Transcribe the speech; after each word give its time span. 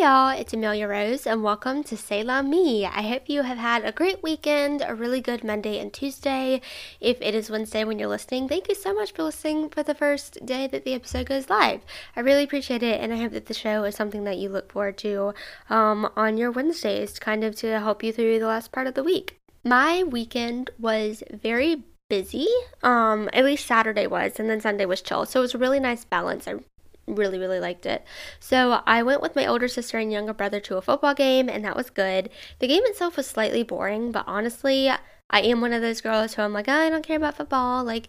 Y'all, 0.00 0.30
it's 0.30 0.54
Amelia 0.54 0.88
Rose 0.88 1.26
and 1.26 1.42
welcome 1.42 1.84
to 1.84 1.94
Say 1.94 2.22
La 2.22 2.40
Me. 2.40 2.86
I 2.86 3.02
hope 3.02 3.24
you 3.26 3.42
have 3.42 3.58
had 3.58 3.84
a 3.84 3.92
great 3.92 4.22
weekend, 4.22 4.82
a 4.82 4.94
really 4.94 5.20
good 5.20 5.44
Monday 5.44 5.78
and 5.78 5.92
Tuesday. 5.92 6.62
If 7.02 7.20
it 7.20 7.34
is 7.34 7.50
Wednesday 7.50 7.84
when 7.84 7.98
you're 7.98 8.08
listening, 8.08 8.48
thank 8.48 8.70
you 8.70 8.74
so 8.74 8.94
much 8.94 9.12
for 9.12 9.24
listening 9.24 9.68
for 9.68 9.82
the 9.82 9.94
first 9.94 10.46
day 10.46 10.66
that 10.68 10.86
the 10.86 10.94
episode 10.94 11.26
goes 11.26 11.50
live. 11.50 11.82
I 12.16 12.20
really 12.20 12.44
appreciate 12.44 12.82
it 12.82 12.98
and 12.98 13.12
I 13.12 13.18
hope 13.18 13.32
that 13.32 13.44
the 13.44 13.52
show 13.52 13.84
is 13.84 13.94
something 13.94 14.24
that 14.24 14.38
you 14.38 14.48
look 14.48 14.72
forward 14.72 14.96
to 14.98 15.34
um, 15.68 16.10
on 16.16 16.38
your 16.38 16.50
Wednesdays, 16.50 17.18
kind 17.18 17.44
of 17.44 17.54
to 17.56 17.78
help 17.78 18.02
you 18.02 18.10
through 18.10 18.38
the 18.38 18.46
last 18.46 18.72
part 18.72 18.86
of 18.86 18.94
the 18.94 19.04
week. 19.04 19.36
My 19.64 20.02
weekend 20.02 20.70
was 20.78 21.22
very 21.30 21.84
busy. 22.08 22.46
Um, 22.82 23.28
at 23.34 23.44
least 23.44 23.66
Saturday 23.66 24.06
was, 24.06 24.40
and 24.40 24.48
then 24.48 24.62
Sunday 24.62 24.86
was 24.86 25.02
chill. 25.02 25.26
So 25.26 25.40
it 25.40 25.42
was 25.42 25.54
a 25.54 25.58
really 25.58 25.78
nice 25.78 26.04
balance. 26.06 26.48
I 26.48 26.54
really 27.06 27.38
really 27.38 27.60
liked 27.60 27.86
it. 27.86 28.04
So 28.38 28.82
i 28.86 29.02
went 29.02 29.22
with 29.22 29.36
my 29.36 29.46
older 29.46 29.68
sister 29.68 29.98
and 29.98 30.12
younger 30.12 30.34
brother 30.34 30.60
to 30.60 30.76
a 30.76 30.82
football 30.82 31.14
game 31.14 31.48
and 31.48 31.64
that 31.64 31.76
was 31.76 31.90
good. 31.90 32.30
The 32.58 32.68
game 32.68 32.82
itself 32.84 33.16
was 33.16 33.26
slightly 33.26 33.62
boring 33.62 34.12
but 34.12 34.24
honestly 34.26 34.88
i 34.88 35.40
am 35.40 35.60
one 35.60 35.72
of 35.72 35.82
those 35.82 36.00
girls 36.00 36.34
who 36.34 36.42
i'm 36.42 36.52
like 36.52 36.68
oh, 36.68 36.72
i 36.72 36.90
don't 36.90 37.06
care 37.06 37.16
about 37.16 37.36
football. 37.36 37.84
Like 37.84 38.08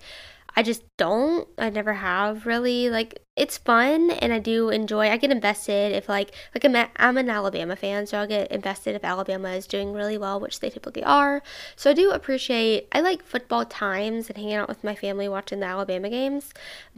i 0.55 0.63
just 0.63 0.83
don't. 0.97 1.47
I 1.57 1.69
never 1.69 1.93
have 1.93 2.45
really. 2.45 2.89
Like 2.89 3.19
it's 3.37 3.57
fun 3.57 4.11
and 4.11 4.33
i 4.33 4.39
do 4.39 4.69
enjoy 4.69 5.09
i 5.09 5.17
get 5.17 5.31
invested. 5.31 5.93
If 5.93 6.09
like 6.09 6.33
like 6.53 6.65
i'm, 6.65 6.75
a, 6.75 6.89
I'm 6.97 7.17
an 7.17 7.29
alabama 7.29 7.75
fan 7.75 8.05
so 8.05 8.19
i'll 8.19 8.27
get 8.27 8.51
invested 8.51 8.95
if 8.95 9.03
alabama 9.03 9.51
is 9.51 9.65
doing 9.67 9.93
really 9.93 10.17
well 10.17 10.39
which 10.39 10.59
they 10.59 10.69
typically 10.69 11.03
are. 11.03 11.41
So 11.75 11.91
i 11.91 11.93
do 11.93 12.11
appreciate 12.11 12.87
i 12.91 12.99
like 13.01 13.23
football 13.23 13.65
times 13.65 14.27
and 14.29 14.37
hanging 14.37 14.55
out 14.55 14.69
with 14.69 14.83
my 14.83 14.95
family 14.95 15.29
watching 15.29 15.59
the 15.61 15.65
alabama 15.67 16.09
games 16.09 16.53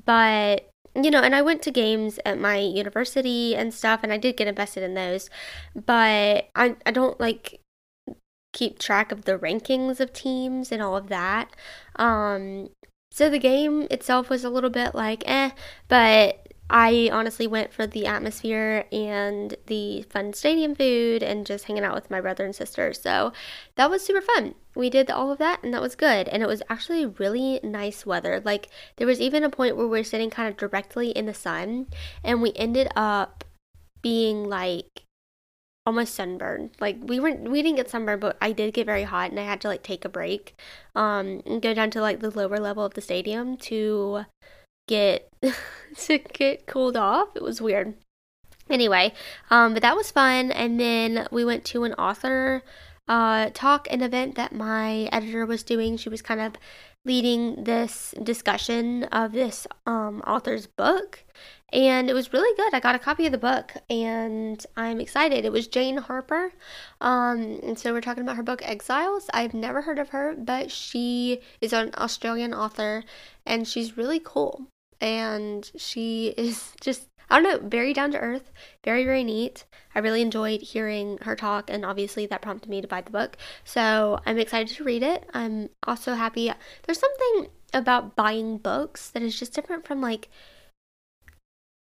but 0.06 0.73
you 0.96 1.10
know, 1.12 1.22
and 1.22 1.36
I 1.36 1.42
went 1.42 1.62
to 1.64 1.72
games 1.72 2.20
at 2.26 2.40
my 2.40 2.58
university 2.58 3.56
and 3.56 3.74
stuff, 3.74 4.02
and 4.04 4.14
I 4.14 4.18
did 4.18 4.38
get 4.38 4.48
invested 4.48 4.84
in 4.84 4.94
those, 4.94 5.30
but 5.76 6.50
I, 6.56 6.76
I 6.86 6.92
don't 6.92 7.20
like 7.20 7.60
keep 8.54 8.78
track 8.80 9.12
of 9.12 9.26
the 9.26 9.38
rankings 9.38 10.00
of 10.00 10.14
teams 10.14 10.72
and 10.72 10.82
all 10.82 10.96
of 10.96 11.10
that. 11.10 11.56
Um, 11.96 12.70
so 13.12 13.30
the 13.30 13.40
game 13.40 13.88
itself 13.92 14.30
was 14.30 14.44
a 14.44 14.50
little 14.50 14.70
bit 14.70 14.96
like 14.96 15.24
eh, 15.28 15.52
but 15.88 16.43
I 16.70 17.10
honestly 17.12 17.46
went 17.46 17.74
for 17.74 17.86
the 17.86 18.06
atmosphere 18.06 18.86
and 18.92 19.56
the 19.68 20.04
fun 20.04 20.34
stadium 20.34 20.76
food 20.76 21.22
and 21.22 21.46
just 21.46 21.66
hanging 21.66 21.84
out 21.84 21.94
with 21.94 22.10
my 22.10 22.22
brother 22.22 22.46
and 22.46 22.56
sister. 22.56 22.94
So 22.94 23.34
that 23.76 23.90
was 23.90 24.04
super 24.04 24.22
fun. 24.22 24.56
We 24.76 24.90
did 24.90 25.12
all 25.12 25.32
of 25.32 25.38
that 25.40 25.62
and 25.64 25.74
that 25.74 25.82
was 25.82 25.96
good. 25.96 26.28
And 26.30 26.42
it 26.42 26.48
was 26.48 26.64
actually 26.70 27.06
really 27.06 27.60
nice 27.64 28.06
weather. 28.06 28.42
Like 28.44 28.70
there 28.96 29.08
was 29.08 29.22
even 29.22 29.44
a 29.44 29.50
point 29.50 29.76
where 29.76 29.88
we 29.88 30.00
are 30.00 30.06
sitting 30.06 30.30
kind 30.30 30.50
of 30.50 30.58
directly 30.58 31.10
in 31.12 31.26
the 31.26 31.34
sun 31.34 31.88
and 32.24 32.42
we 32.42 32.54
ended 32.56 32.88
up 32.96 33.44
being 34.02 34.48
like 34.50 35.04
almost 35.86 36.16
sunburned. 36.16 36.72
Like 36.80 36.98
we 37.02 37.20
weren't 37.20 37.52
we 37.52 37.62
didn't 37.62 37.78
get 37.78 37.90
sunburned, 37.90 38.22
but 38.22 38.38
I 38.42 38.54
did 38.54 38.74
get 38.74 38.86
very 38.86 39.04
hot 39.04 39.32
and 39.32 39.40
I 39.40 39.44
had 39.44 39.62
to 39.62 39.68
like 39.68 39.84
take 39.84 40.06
a 40.06 40.10
break 40.10 40.56
um 40.96 41.42
and 41.46 41.62
go 41.62 41.74
down 41.74 41.92
to 41.92 42.02
like 42.02 42.22
the 42.22 42.32
lower 42.32 42.58
level 42.58 42.86
of 42.86 42.94
the 42.94 43.02
stadium 43.02 43.58
to 43.58 44.26
get 44.88 45.30
to 45.98 46.18
get 46.18 46.66
cooled 46.66 46.98
off. 46.98 47.36
It 47.36 47.44
was 47.44 47.62
weird. 47.62 47.94
Anyway, 48.70 49.14
um, 49.50 49.74
but 49.74 49.82
that 49.82 49.96
was 49.96 50.12
fun. 50.12 50.52
And 50.52 50.80
then 50.80 51.28
we 51.32 51.44
went 51.44 51.66
to 51.66 51.84
an 51.84 51.94
author 51.94 52.64
uh, 53.08 53.50
talk, 53.54 53.88
an 53.92 54.02
event 54.02 54.36
that 54.36 54.54
my 54.54 55.10
editor 55.12 55.46
was 55.46 55.64
doing. 55.64 55.98
She 55.98 56.10
was 56.10 56.22
kind 56.22 56.40
of 56.40 56.54
leading 57.06 57.66
this 57.66 58.14
discussion 58.24 59.04
of 59.06 59.34
this 59.34 59.68
um, 59.86 60.22
author's 60.26 60.68
book. 60.68 61.24
And 61.74 62.10
it 62.10 62.14
was 62.14 62.32
really 62.32 62.56
good. 62.56 62.74
I 62.74 62.80
got 62.80 62.96
a 62.96 63.00
copy 63.00 63.26
of 63.26 63.32
the 63.32 63.38
book 63.38 63.74
and 63.90 64.64
I'm 64.78 65.02
excited. 65.02 65.44
It 65.44 65.52
was 65.52 65.68
Jane 65.68 65.98
Harper. 65.98 66.54
Um, 67.02 67.60
and 67.64 67.78
so 67.78 67.92
we're 67.92 68.02
talking 68.02 68.22
about 68.22 68.38
her 68.38 68.44
book 68.44 68.62
Exiles. 68.64 69.28
I've 69.34 69.56
never 69.56 69.82
heard 69.82 69.98
of 69.98 70.10
her, 70.10 70.36
but 70.38 70.70
she 70.70 71.42
is 71.62 71.74
an 71.74 71.92
Australian 71.98 72.54
author 72.54 73.04
and 73.46 73.68
she's 73.68 73.98
really 73.98 74.22
cool 74.24 74.68
and 75.04 75.70
she 75.76 76.34
is 76.38 76.72
just 76.82 77.08
I 77.30 77.42
don't 77.42 77.64
know, 77.64 77.68
very 77.68 77.94
down 77.94 78.12
to 78.12 78.20
earth, 78.20 78.52
very, 78.84 79.06
very 79.06 79.24
neat. 79.24 79.66
I 79.96 80.00
really 80.00 80.22
enjoyed 80.22 80.62
hearing 80.62 81.18
her 81.22 81.36
talk, 81.36 81.70
and 81.70 81.84
obviously 81.84 82.28
that 82.28 82.42
prompted 82.42 82.70
me 82.70 82.82
to 82.82 82.88
buy 82.88 83.02
the 83.02 83.12
book. 83.12 83.38
So 83.64 84.20
I'm 84.26 84.38
excited 84.38 84.76
to 84.76 84.84
read 84.84 85.02
it. 85.02 85.28
I'm 85.34 85.70
also 85.88 86.14
happy. 86.14 86.52
There's 86.84 87.00
something 87.00 87.48
about 87.74 88.16
buying 88.16 88.58
books 88.58 89.10
that 89.12 89.24
is 89.24 89.40
just 89.40 89.54
different 89.54 89.88
from 89.88 90.00
like 90.02 90.30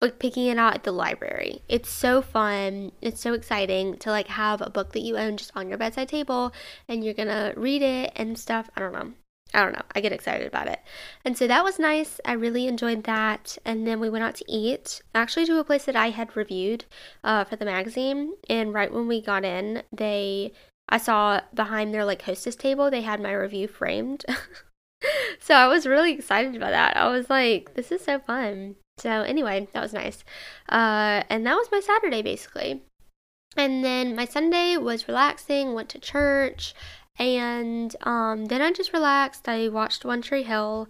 like 0.01 0.19
picking 0.19 0.47
it 0.47 0.59
out 0.59 0.75
at 0.75 0.83
the 0.83 0.91
library. 0.91 1.61
It's 1.69 1.89
so 1.89 2.22
fun. 2.22 2.91
It's 3.01 3.22
so 3.22 3.33
exciting 3.33 3.97
to 4.00 4.09
like 4.09 4.27
have 4.27 4.61
a 4.61 4.69
book 4.69 4.91
that 4.94 5.01
you 5.01 5.17
own 5.17 5.38
just 5.38 5.51
on 5.56 5.69
your 5.69 5.77
bedside 5.77 6.09
table 6.09 6.51
and 6.88 7.03
you're 7.06 7.13
gonna 7.13 7.53
read 7.56 7.81
it 7.81 8.11
and 8.16 8.38
stuff. 8.38 8.69
I 8.75 8.81
don't 8.81 8.94
know. 8.94 9.13
I 9.53 9.63
don't 9.63 9.73
know. 9.73 9.83
I 9.95 10.01
get 10.01 10.11
excited 10.11 10.45
about 10.45 10.67
it. 10.67 10.79
And 11.23 11.37
so 11.37 11.47
that 11.47 11.63
was 11.63 11.79
nice. 11.79 12.19
I 12.25 12.33
really 12.33 12.67
enjoyed 12.67 13.03
that. 13.05 13.57
And 13.63 13.87
then 13.87 13.99
we 13.99 14.09
went 14.09 14.23
out 14.23 14.35
to 14.35 14.51
eat, 14.51 15.01
actually 15.15 15.45
to 15.45 15.59
a 15.59 15.63
place 15.63 15.85
that 15.85 15.95
I 15.95 16.09
had 16.09 16.35
reviewed 16.35 16.85
uh, 17.23 17.43
for 17.45 17.55
the 17.55 17.65
magazine. 17.65 18.33
And 18.49 18.73
right 18.73 18.91
when 18.91 19.07
we 19.07 19.21
got 19.21 19.45
in, 19.45 19.83
they, 19.91 20.51
I 20.89 20.97
saw 20.97 21.41
behind 21.53 21.93
their 21.93 22.05
like 22.05 22.23
hostess 22.23 22.55
table, 22.55 22.91
they 22.91 23.01
had 23.01 23.21
my 23.21 23.31
review 23.31 23.67
framed. 23.67 24.25
so 25.39 25.55
I 25.55 25.67
was 25.67 25.87
really 25.87 26.13
excited 26.13 26.55
about 26.55 26.71
that. 26.71 26.97
I 26.97 27.07
was 27.07 27.29
like, 27.29 27.73
this 27.75 27.91
is 27.91 28.03
so 28.03 28.19
fun. 28.19 28.75
So 28.97 29.09
anyway, 29.09 29.67
that 29.71 29.81
was 29.81 29.93
nice. 29.93 30.23
Uh, 30.67 31.23
and 31.29 31.45
that 31.45 31.55
was 31.55 31.69
my 31.71 31.79
Saturday 31.79 32.21
basically. 32.21 32.81
And 33.55 33.83
then 33.83 34.15
my 34.15 34.25
Sunday 34.25 34.77
was 34.77 35.07
relaxing, 35.07 35.73
went 35.73 35.89
to 35.89 35.99
church, 35.99 36.75
and 37.19 37.95
um, 38.03 38.45
then 38.45 38.61
I 38.61 38.72
just 38.72 38.94
relaxed. 38.94 39.47
I 39.50 39.69
watched 39.69 40.05
One 40.05 40.22
Tree 40.22 40.44
Hill 40.44 40.88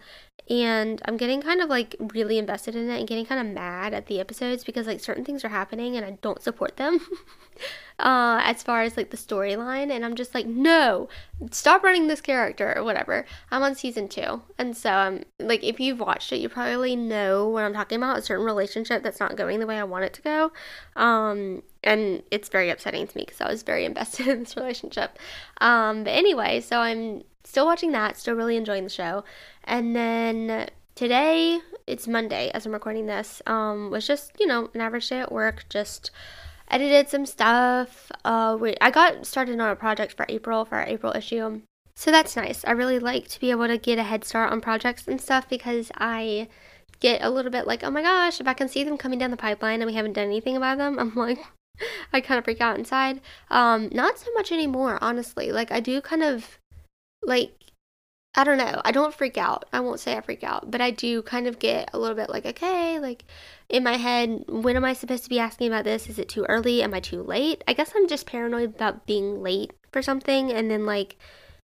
and 0.50 1.02
I'm 1.06 1.18
getting 1.18 1.42
kind 1.42 1.62
of 1.62 1.70
like 1.70 1.96
really 2.14 2.38
invested 2.38 2.76
in 2.76 2.90
it 2.90 3.00
and 3.00 3.08
getting 3.08 3.26
kind 3.26 3.46
of 3.46 3.54
mad 3.54 3.94
at 3.94 4.06
the 4.06 4.20
episodes 4.20 4.64
because 4.64 4.88
like 4.88 5.00
certain 5.00 5.26
things 5.26 5.44
are 5.44 5.50
happening 5.50 5.98
and 5.98 6.06
I 6.06 6.12
don't 6.22 6.42
support 6.42 6.78
them 6.78 7.00
uh 8.00 8.40
as 8.44 8.64
far 8.64 8.84
as 8.84 8.96
like 8.96 9.10
the 9.10 9.18
storyline. 9.18 9.92
And 9.92 10.06
I'm 10.06 10.16
just 10.16 10.34
like 10.34 10.46
no 10.46 11.10
stop 11.52 11.84
running 11.84 12.08
this 12.08 12.22
character 12.22 12.74
or 12.78 12.84
whatever. 12.84 13.26
I'm 13.52 13.64
on 13.64 13.76
season 13.76 14.08
2 14.08 14.42
and 14.58 14.78
so 14.78 14.90
I'm 14.90 15.18
um 15.18 15.24
like 15.40 15.64
if 15.64 15.80
you've 15.80 16.00
watched 16.00 16.32
it 16.32 16.38
you 16.38 16.50
probably 16.50 16.96
know 16.96 17.50
what 17.50 17.64
I'm 17.64 17.74
talking 17.74 17.98
about 17.98 18.20
a 18.20 18.22
certain 18.22 18.46
relationship 18.46 19.04
that's 19.04 19.20
not 19.20 19.36
going 19.36 19.60
the 19.60 19.68
way 19.68 19.78
I 19.78 19.84
want 19.84 20.06
it 20.06 20.14
to 20.14 20.22
go. 20.22 20.52
Um 20.96 21.64
and 21.84 22.24
it's 22.32 22.50
very 22.50 22.70
upsetting 22.70 23.08
to 23.08 23.18
me 23.18 23.24
because 23.26 23.42
I 23.42 23.50
was 23.50 23.64
very 23.64 23.84
invested 23.92 24.28
in 24.28 24.40
this 24.40 24.56
relationship. 24.56 25.20
Um 25.60 26.06
but 26.06 26.12
anyway 26.12 26.62
so 26.62 26.78
I'm 26.78 27.24
still 27.48 27.66
watching 27.66 27.92
that, 27.94 28.18
still 28.18 28.36
really 28.36 28.58
enjoying 28.58 28.84
the 28.84 28.90
show. 28.90 29.24
And 29.64 29.96
then 29.96 30.70
today, 30.96 31.60
it's 31.88 32.08
Monday 32.08 32.52
as 32.54 32.66
I'm 32.66 32.74
recording 32.74 33.06
this, 33.06 33.42
um, 33.48 33.90
was 33.90 34.06
just, 34.06 34.34
you 34.40 34.46
know, 34.46 34.70
an 34.74 34.82
average 34.82 35.08
day 35.08 35.20
at 35.20 35.32
work, 35.32 35.66
just 35.70 36.12
edited 36.70 37.10
some 37.10 37.26
stuff. 37.26 38.12
Uh, 38.26 38.58
we, 38.60 38.76
I 38.82 38.92
got 38.92 39.26
started 39.26 39.60
on 39.60 39.70
a 39.70 39.76
project 39.76 40.14
for 40.14 40.26
April, 40.28 40.66
for 40.66 40.76
our 40.76 40.86
April 40.86 41.16
issue. 41.16 41.62
So 41.96 42.12
that's 42.12 42.36
nice. 42.36 42.66
I 42.66 42.72
really 42.72 43.00
like 43.00 43.28
to 43.30 43.40
be 43.40 43.50
able 43.50 43.68
to 43.68 43.78
get 43.78 43.98
a 43.98 44.04
head 44.04 44.26
start 44.26 44.52
on 44.52 44.62
projects 44.62 45.08
and 45.08 45.20
stuff 45.20 45.48
because 45.50 45.90
I 45.96 46.50
get 47.00 47.24
a 47.24 47.30
little 47.30 47.52
bit 47.52 47.66
like, 47.66 47.84
oh 47.84 47.90
my 47.90 48.02
gosh, 48.02 48.42
if 48.42 48.48
I 48.48 48.54
can 48.54 48.68
see 48.68 48.84
them 48.84 48.98
coming 48.98 49.20
down 49.20 49.32
the 49.32 49.38
pipeline 49.38 49.82
and 49.82 49.88
we 49.88 49.96
haven't 49.96 50.14
done 50.14 50.26
anything 50.26 50.58
about 50.58 50.78
them, 50.78 51.00
I'm 51.00 51.16
like, 51.16 51.40
I 52.12 52.20
kind 52.20 52.38
of 52.38 52.44
freak 52.44 52.60
out 52.60 52.78
inside. 52.78 53.22
Um, 53.50 53.90
not 53.94 54.20
so 54.20 54.32
much 54.34 54.52
anymore, 54.52 55.00
honestly. 55.02 55.52
Like 55.52 55.72
I 55.72 55.80
do 55.80 56.02
kind 56.02 56.24
of 56.24 56.60
like 57.28 57.52
I 58.36 58.44
don't 58.44 58.60
know. 58.60 58.82
I 58.86 58.92
don't 58.92 59.16
freak 59.16 59.36
out. 59.38 59.66
I 59.74 59.80
won't 59.80 60.00
say 60.00 60.16
I 60.16 60.22
freak 60.22 60.44
out, 60.44 60.70
but 60.70 60.80
I 60.80 60.92
do 60.92 61.24
kind 61.24 61.48
of 61.48 61.58
get 61.58 61.90
a 61.92 61.98
little 61.98 62.16
bit 62.16 62.30
like, 62.30 62.46
okay, 62.46 63.00
like 63.00 63.26
in 63.68 63.84
my 63.84 63.98
head, 63.98 64.46
when 64.48 64.76
am 64.76 64.86
I 64.86 64.94
supposed 64.94 65.24
to 65.24 65.30
be 65.30 65.40
asking 65.40 65.68
about 65.70 65.86
this? 65.86 66.08
Is 66.08 66.20
it 66.20 66.30
too 66.30 66.46
early? 66.48 66.84
Am 66.84 66.94
I 66.94 67.00
too 67.00 67.24
late? 67.24 67.64
I 67.68 67.74
guess 67.74 67.94
I'm 67.96 68.08
just 68.08 68.28
paranoid 68.28 68.76
about 68.76 69.08
being 69.08 69.42
late 69.42 69.74
for 69.92 70.04
something 70.04 70.52
and 70.52 70.70
then 70.70 70.86
like 70.86 71.18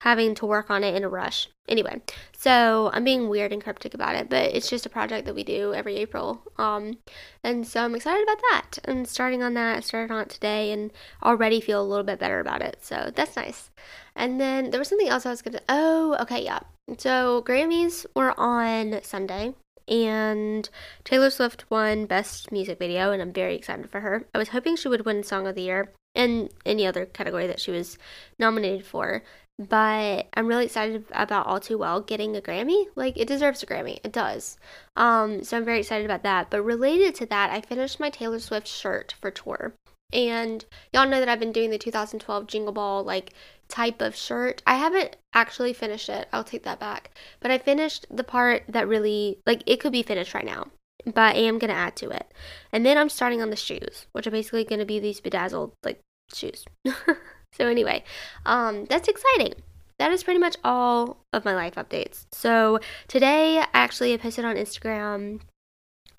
having 0.02 0.34
to 0.34 0.48
work 0.48 0.72
on 0.72 0.84
it 0.84 0.96
in 0.96 1.04
a 1.04 1.10
rush. 1.10 1.48
Anyway, 1.68 2.02
so 2.36 2.90
I'm 2.92 3.04
being 3.04 3.30
weird 3.30 3.54
and 3.54 3.64
cryptic 3.64 3.94
about 3.94 4.16
it, 4.16 4.30
but 4.30 4.46
it's 4.46 4.68
just 4.68 4.88
a 4.88 4.90
project 4.90 5.26
that 5.26 5.36
we 5.36 5.44
do 5.44 5.76
every 5.76 5.96
April. 5.98 6.42
Um, 6.58 6.98
and 7.44 7.68
so 7.68 7.86
I'm 7.86 7.94
excited 7.94 8.24
about 8.24 8.42
that. 8.50 8.80
And 8.84 9.08
starting 9.08 9.44
on 9.44 9.54
that, 9.54 9.78
I 9.78 9.80
started 9.82 10.12
on 10.12 10.22
it 10.22 10.30
today 10.30 10.72
and 10.72 10.92
already 11.22 11.62
feel 11.62 11.80
a 11.80 11.86
little 11.86 12.04
bit 12.04 12.18
better 12.18 12.40
about 12.40 12.64
it. 12.64 12.80
So 12.82 13.12
that's 13.16 13.36
nice. 13.36 13.70
And 14.16 14.42
then 14.42 14.72
there 14.72 14.80
was 14.80 14.88
something 14.88 15.08
else 15.08 15.28
I 15.28 15.30
was 15.30 15.44
gonna. 15.44 15.62
Oh, 15.70 16.18
okay, 16.22 16.44
yeah. 16.44 16.62
So 16.98 17.44
Grammys 17.46 18.08
were 18.16 18.38
on 18.40 19.02
Sunday. 19.04 19.54
And 19.88 20.68
Taylor 21.04 21.30
Swift 21.30 21.66
won 21.70 22.06
Best 22.06 22.52
Music 22.52 22.80
Video, 22.80 23.12
and 23.12 23.22
I'm 23.22 23.34
very 23.34 23.56
excited 23.56 23.90
for 23.90 24.00
her. 24.00 24.26
I 24.34 24.38
was 24.38 24.50
hoping 24.50 24.78
she 24.78 24.88
would 24.88 25.06
win 25.06 25.22
Song 25.22 25.48
of 25.48 25.56
the 25.56 25.64
Year 25.64 25.92
and 26.16 26.50
any 26.66 26.88
other 26.88 27.06
category 27.06 27.46
that 27.48 27.60
she 27.60 27.72
was 27.72 27.98
nominated 28.40 28.86
for 28.86 29.24
but 29.70 30.28
I'm 30.34 30.48
really 30.48 30.66
excited 30.66 31.06
about 31.12 31.46
All 31.46 31.60
Too 31.60 31.78
Well 31.78 32.02
getting 32.02 32.36
a 32.36 32.42
Grammy. 32.42 32.86
Like 32.96 33.18
it 33.18 33.28
deserves 33.28 33.64
a 33.64 33.66
Grammy. 33.66 34.00
It 34.04 34.12
does. 34.12 34.58
Um, 34.96 35.44
so 35.44 35.58
I'm 35.58 35.66
very 35.66 35.80
excited 35.80 36.06
about 36.06 36.24
that. 36.24 36.50
But 36.50 36.64
related 36.64 37.16
to 37.16 37.26
that, 37.28 37.52
I 37.52 37.62
finished 37.62 38.00
my 38.00 38.10
Taylor 38.10 38.40
Swift 38.40 38.68
shirt 38.68 39.16
for 39.20 39.32
tour. 39.32 39.74
And 40.14 40.66
y'all 40.94 41.08
know 41.08 41.20
that 41.20 41.30
I've 41.30 41.40
been 41.40 41.54
doing 41.54 41.70
the 41.70 41.78
2012 41.78 42.48
Jingle 42.48 42.74
Ball 42.74 43.04
like 43.04 43.34
type 43.68 44.02
of 44.02 44.16
shirt. 44.16 44.62
I 44.68 44.76
haven't 44.76 45.16
actually 45.34 45.74
finished 45.74 46.10
it. 46.10 46.28
I'll 46.34 46.44
take 46.44 46.64
that 46.64 46.80
back. 46.80 47.12
But 47.40 47.52
I 47.52 47.58
finished 47.58 48.06
the 48.10 48.24
part 48.24 48.64
that 48.68 48.88
really 48.88 49.40
like 49.46 49.64
it 49.66 49.80
could 49.80 49.94
be 49.94 50.04
finished 50.04 50.34
right 50.34 50.46
now. 50.46 50.68
But 51.06 51.36
I 51.36 51.40
am 51.40 51.60
gonna 51.60 51.74
add 51.74 51.96
to 51.98 52.10
it. 52.10 52.32
And 52.72 52.86
then 52.86 52.98
I'm 52.98 53.10
starting 53.10 53.42
on 53.42 53.50
the 53.50 53.56
shoes, 53.56 54.06
which 54.12 54.28
are 54.28 54.32
basically 54.32 54.66
gonna 54.66 54.86
be 54.86 55.00
these 55.00 55.22
bedazzled 55.22 55.74
like 55.84 56.00
shoes. 56.34 56.66
so 57.54 57.68
anyway, 57.68 58.04
um 58.46 58.86
that's 58.86 59.08
exciting. 59.08 59.54
That 60.00 60.12
is 60.12 60.24
pretty 60.24 60.40
much 60.40 60.58
all 60.64 61.18
of 61.32 61.46
my 61.46 61.54
life 61.54 61.76
updates. 61.76 62.26
So 62.32 62.80
today 63.08 63.60
I 63.60 63.68
actually 63.74 64.18
posted 64.18 64.46
on 64.46 64.56
Instagram 64.56 65.42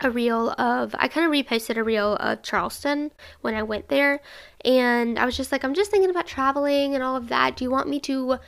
a 0.01 0.11
reel 0.11 0.51
of 0.51 0.95
I 0.99 1.09
kind 1.09 1.27
of 1.27 1.33
reposted 1.33 1.77
a 1.77 1.85
reel 1.85 2.17
of 2.17 2.43
Charleston 2.43 3.13
when 3.41 3.55
I 3.55 3.63
went 3.63 3.89
there 3.89 4.21
and 4.65 5.19
I 5.19 5.25
was 5.25 5.37
just 5.37 5.53
like 5.53 5.65
I'm 5.65 5.75
just 5.75 5.91
thinking 5.91 6.11
about 6.11 6.27
traveling 6.27 6.95
and 6.95 7.03
all 7.03 7.17
of 7.17 7.29
that. 7.29 7.57
Do 7.57 7.65
you 7.65 7.71
want 7.71 7.89
me 7.89 8.01
to 8.01 8.39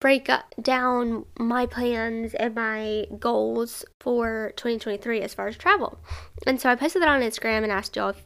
break 0.00 0.30
down 0.60 1.24
my 1.38 1.66
plans 1.66 2.34
and 2.34 2.54
my 2.54 3.06
goals 3.18 3.84
for 4.00 4.52
2023 4.56 5.20
as 5.22 5.34
far 5.34 5.48
as 5.48 5.56
travel? 5.56 5.98
And 6.46 6.60
so 6.60 6.70
I 6.70 6.76
posted 6.76 7.02
that 7.02 7.08
on 7.08 7.20
Instagram 7.20 7.62
and 7.62 7.72
asked 7.72 7.96
y'all 7.96 8.10
if 8.10 8.22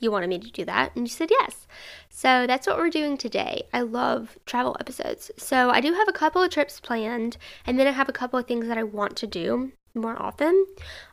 you 0.00 0.10
wanted 0.10 0.28
me 0.28 0.38
to 0.38 0.50
do 0.50 0.64
that 0.64 0.94
and 0.96 1.06
you 1.06 1.12
said 1.12 1.30
yes. 1.30 1.66
So 2.14 2.46
that's 2.46 2.66
what 2.66 2.76
we're 2.76 2.90
doing 2.90 3.16
today. 3.16 3.62
I 3.72 3.80
love 3.80 4.38
travel 4.44 4.76
episodes. 4.78 5.30
So 5.38 5.70
I 5.70 5.80
do 5.80 5.94
have 5.94 6.08
a 6.08 6.12
couple 6.12 6.42
of 6.42 6.50
trips 6.50 6.78
planned 6.78 7.38
and 7.66 7.78
then 7.78 7.86
I 7.86 7.92
have 7.92 8.08
a 8.08 8.12
couple 8.12 8.38
of 8.38 8.46
things 8.46 8.68
that 8.68 8.76
I 8.76 8.82
want 8.82 9.16
to 9.16 9.26
do 9.26 9.72
more 9.94 10.20
often. 10.20 10.66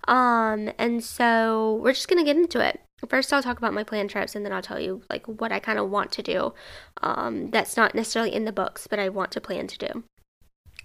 Um, 0.07 0.71
and 0.77 1.03
so 1.03 1.79
we're 1.81 1.93
just 1.93 2.09
gonna 2.09 2.25
get 2.25 2.35
into 2.35 2.59
it. 2.59 2.81
First, 3.07 3.31
I'll 3.31 3.41
talk 3.41 3.57
about 3.57 3.73
my 3.73 3.83
planned 3.83 4.09
trips, 4.09 4.35
and 4.35 4.45
then 4.45 4.51
I'll 4.51 4.61
tell 4.61 4.79
you 4.79 5.03
like 5.09 5.25
what 5.25 5.53
I 5.53 5.59
kind 5.59 5.79
of 5.79 5.89
want 5.89 6.11
to 6.11 6.21
do. 6.21 6.53
Um, 7.01 7.49
that's 7.49 7.77
not 7.77 7.95
necessarily 7.95 8.33
in 8.33 8.43
the 8.43 8.51
books, 8.51 8.87
but 8.87 8.99
I 8.99 9.07
want 9.07 9.31
to 9.31 9.41
plan 9.41 9.67
to 9.67 9.77
do. 9.77 10.03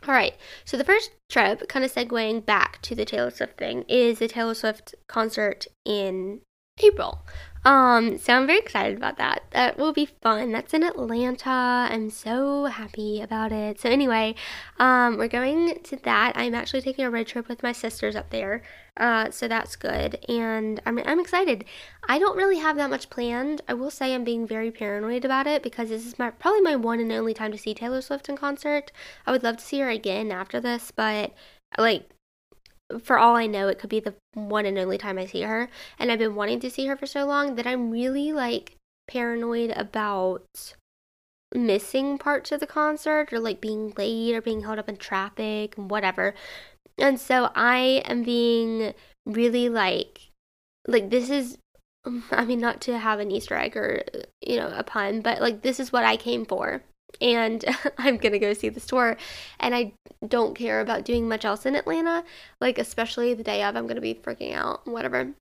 All 0.06 0.14
right, 0.14 0.34
so 0.64 0.76
the 0.76 0.84
first 0.84 1.10
trip, 1.28 1.66
kind 1.68 1.84
of 1.84 1.92
segueing 1.92 2.44
back 2.44 2.80
to 2.82 2.94
the 2.94 3.04
Taylor 3.04 3.30
Swift 3.30 3.58
thing, 3.58 3.84
is 3.88 4.20
the 4.20 4.28
Taylor 4.28 4.54
Swift 4.54 4.94
concert 5.08 5.66
in 5.84 6.40
April. 6.80 7.26
Um, 7.64 8.18
so 8.18 8.34
I'm 8.34 8.46
very 8.46 8.58
excited 8.58 8.98
about 8.98 9.16
that. 9.16 9.44
That 9.52 9.78
will 9.78 9.94
be 9.94 10.04
fun. 10.04 10.52
That's 10.52 10.74
in 10.74 10.82
Atlanta. 10.82 11.88
I'm 11.90 12.10
so 12.10 12.66
happy 12.66 13.22
about 13.22 13.52
it. 13.52 13.80
So 13.80 13.88
anyway, 13.88 14.34
um, 14.78 15.16
we're 15.16 15.28
going 15.28 15.78
to 15.82 15.96
that. 15.96 16.32
I'm 16.36 16.54
actually 16.54 16.82
taking 16.82 17.06
a 17.06 17.10
road 17.10 17.26
trip 17.26 17.48
with 17.48 17.62
my 17.62 17.72
sisters 17.72 18.16
up 18.16 18.28
there. 18.28 18.62
Uh, 18.98 19.30
so 19.30 19.48
that's 19.48 19.76
good. 19.76 20.22
And 20.28 20.80
I'm, 20.84 20.98
I'm 20.98 21.20
excited. 21.20 21.64
I 22.06 22.18
don't 22.18 22.36
really 22.36 22.58
have 22.58 22.76
that 22.76 22.90
much 22.90 23.08
planned. 23.08 23.62
I 23.66 23.72
will 23.72 23.90
say 23.90 24.14
I'm 24.14 24.24
being 24.24 24.46
very 24.46 24.70
paranoid 24.70 25.24
about 25.24 25.46
it 25.46 25.62
because 25.62 25.88
this 25.88 26.06
is 26.06 26.18
my 26.18 26.30
probably 26.30 26.60
my 26.60 26.76
one 26.76 27.00
and 27.00 27.10
only 27.10 27.32
time 27.32 27.50
to 27.52 27.58
see 27.58 27.72
Taylor 27.72 28.02
Swift 28.02 28.28
in 28.28 28.36
concert. 28.36 28.92
I 29.26 29.32
would 29.32 29.42
love 29.42 29.56
to 29.56 29.64
see 29.64 29.80
her 29.80 29.88
again 29.88 30.30
after 30.30 30.60
this, 30.60 30.90
but 30.94 31.32
like 31.78 32.10
for 33.02 33.18
all 33.18 33.36
I 33.36 33.46
know, 33.46 33.68
it 33.68 33.78
could 33.78 33.90
be 33.90 34.00
the 34.00 34.14
one 34.34 34.66
and 34.66 34.78
only 34.78 34.98
time 34.98 35.18
I 35.18 35.26
see 35.26 35.42
her. 35.42 35.68
And 35.98 36.10
I've 36.10 36.18
been 36.18 36.34
wanting 36.34 36.60
to 36.60 36.70
see 36.70 36.86
her 36.86 36.96
for 36.96 37.06
so 37.06 37.24
long 37.24 37.54
that 37.56 37.66
I'm 37.66 37.90
really 37.90 38.32
like 38.32 38.76
paranoid 39.08 39.72
about 39.76 40.74
missing 41.54 42.18
parts 42.18 42.52
of 42.52 42.60
the 42.60 42.66
concert 42.66 43.32
or 43.32 43.38
like 43.38 43.60
being 43.60 43.92
late 43.96 44.34
or 44.34 44.42
being 44.42 44.62
held 44.62 44.78
up 44.78 44.88
in 44.88 44.96
traffic 44.96 45.76
and 45.78 45.90
whatever. 45.90 46.34
And 46.98 47.18
so 47.18 47.50
I 47.54 48.02
am 48.04 48.22
being 48.22 48.94
really 49.26 49.68
like, 49.68 50.30
like, 50.86 51.10
this 51.10 51.30
is, 51.30 51.58
I 52.30 52.44
mean, 52.44 52.60
not 52.60 52.80
to 52.82 52.98
have 52.98 53.18
an 53.18 53.30
Easter 53.30 53.56
egg 53.56 53.76
or, 53.76 54.02
you 54.40 54.56
know, 54.56 54.72
a 54.74 54.84
pun, 54.84 55.20
but 55.20 55.40
like, 55.40 55.62
this 55.62 55.80
is 55.80 55.92
what 55.92 56.04
I 56.04 56.16
came 56.16 56.44
for 56.44 56.82
and 57.20 57.64
I'm 57.98 58.16
gonna 58.16 58.38
go 58.38 58.52
see 58.52 58.68
the 58.68 58.80
store. 58.80 59.16
And 59.60 59.74
I 59.74 59.92
don't 60.26 60.54
care 60.54 60.80
about 60.80 61.04
doing 61.04 61.28
much 61.28 61.44
else 61.44 61.66
in 61.66 61.76
Atlanta, 61.76 62.24
like 62.60 62.78
especially 62.78 63.34
the 63.34 63.44
day 63.44 63.62
of. 63.62 63.76
I'm 63.76 63.86
gonna 63.86 64.00
be 64.00 64.14
freaking 64.14 64.54
out, 64.54 64.86
whatever. 64.86 65.34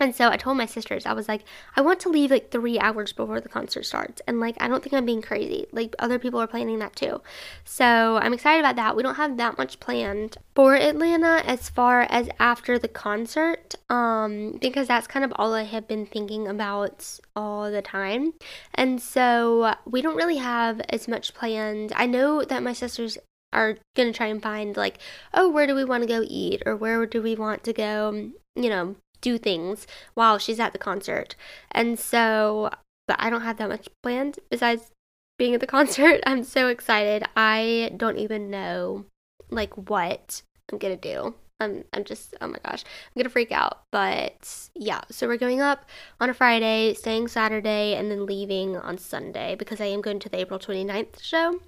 And 0.00 0.14
so 0.14 0.28
I 0.28 0.36
told 0.36 0.56
my 0.56 0.66
sisters, 0.66 1.06
I 1.06 1.12
was 1.12 1.28
like, 1.28 1.44
I 1.76 1.80
want 1.80 2.00
to 2.00 2.08
leave 2.08 2.30
like 2.30 2.50
three 2.50 2.78
hours 2.78 3.12
before 3.12 3.40
the 3.40 3.48
concert 3.48 3.84
starts. 3.84 4.22
And 4.26 4.40
like, 4.40 4.56
I 4.60 4.68
don't 4.68 4.82
think 4.82 4.94
I'm 4.94 5.06
being 5.06 5.22
crazy. 5.22 5.66
Like, 5.72 5.94
other 5.98 6.18
people 6.18 6.40
are 6.40 6.46
planning 6.46 6.78
that 6.78 6.96
too. 6.96 7.20
So 7.64 8.18
I'm 8.18 8.32
excited 8.32 8.60
about 8.60 8.76
that. 8.76 8.96
We 8.96 9.02
don't 9.02 9.16
have 9.16 9.36
that 9.36 9.58
much 9.58 9.80
planned 9.80 10.36
for 10.54 10.74
Atlanta 10.74 11.42
as 11.46 11.68
far 11.68 12.02
as 12.02 12.28
after 12.38 12.78
the 12.78 12.88
concert, 12.88 13.74
um, 13.90 14.58
because 14.60 14.88
that's 14.88 15.06
kind 15.06 15.24
of 15.24 15.32
all 15.36 15.54
I 15.54 15.64
have 15.64 15.88
been 15.88 16.06
thinking 16.06 16.48
about 16.48 17.20
all 17.34 17.70
the 17.70 17.82
time. 17.82 18.34
And 18.74 19.00
so 19.00 19.74
we 19.84 20.02
don't 20.02 20.16
really 20.16 20.38
have 20.38 20.80
as 20.88 21.08
much 21.08 21.34
planned. 21.34 21.92
I 21.96 22.06
know 22.06 22.42
that 22.44 22.62
my 22.62 22.72
sisters 22.72 23.18
are 23.52 23.76
going 23.94 24.12
to 24.12 24.16
try 24.16 24.26
and 24.26 24.42
find 24.42 24.76
like 24.76 24.98
oh 25.32 25.48
where 25.48 25.66
do 25.66 25.74
we 25.74 25.84
want 25.84 26.02
to 26.02 26.08
go 26.08 26.24
eat 26.28 26.62
or 26.66 26.76
where 26.76 27.06
do 27.06 27.22
we 27.22 27.34
want 27.34 27.64
to 27.64 27.72
go 27.72 28.30
you 28.54 28.68
know 28.68 28.94
do 29.20 29.38
things 29.38 29.86
while 30.14 30.38
she's 30.38 30.60
at 30.60 30.72
the 30.72 30.78
concert. 30.78 31.34
And 31.70 31.98
so, 31.98 32.70
but 33.06 33.16
I 33.18 33.30
don't 33.30 33.42
have 33.42 33.58
that 33.58 33.68
much 33.68 33.88
planned 34.02 34.38
besides 34.50 34.90
being 35.38 35.54
at 35.54 35.60
the 35.60 35.66
concert. 35.78 36.20
I'm 36.26 36.44
so 36.44 36.68
excited. 36.68 37.24
I 37.36 37.92
don't 37.96 38.18
even 38.18 38.50
know 38.50 39.06
like 39.50 39.74
what 39.74 40.42
I'm 40.70 40.78
going 40.78 40.98
to 40.98 41.14
do. 41.14 41.34
I'm 41.60 41.84
I'm 41.92 42.04
just 42.04 42.36
oh 42.40 42.46
my 42.46 42.58
gosh, 42.64 42.84
I'm 42.84 43.20
gonna 43.20 43.30
freak 43.30 43.50
out. 43.50 43.82
But 43.90 44.68
yeah, 44.76 45.00
so 45.10 45.26
we're 45.26 45.36
going 45.36 45.60
up 45.60 45.88
on 46.20 46.30
a 46.30 46.34
Friday, 46.34 46.94
staying 46.94 47.26
Saturday, 47.26 47.96
and 47.96 48.10
then 48.10 48.26
leaving 48.26 48.76
on 48.76 48.96
Sunday 48.96 49.56
because 49.56 49.80
I 49.80 49.86
am 49.86 50.00
going 50.00 50.20
to 50.20 50.28
the 50.28 50.38
April 50.38 50.60
29th 50.60 51.20
show 51.20 51.60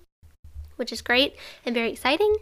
which 0.80 0.92
is 0.92 1.02
great 1.02 1.36
and 1.64 1.74
very 1.74 1.92
exciting. 1.92 2.34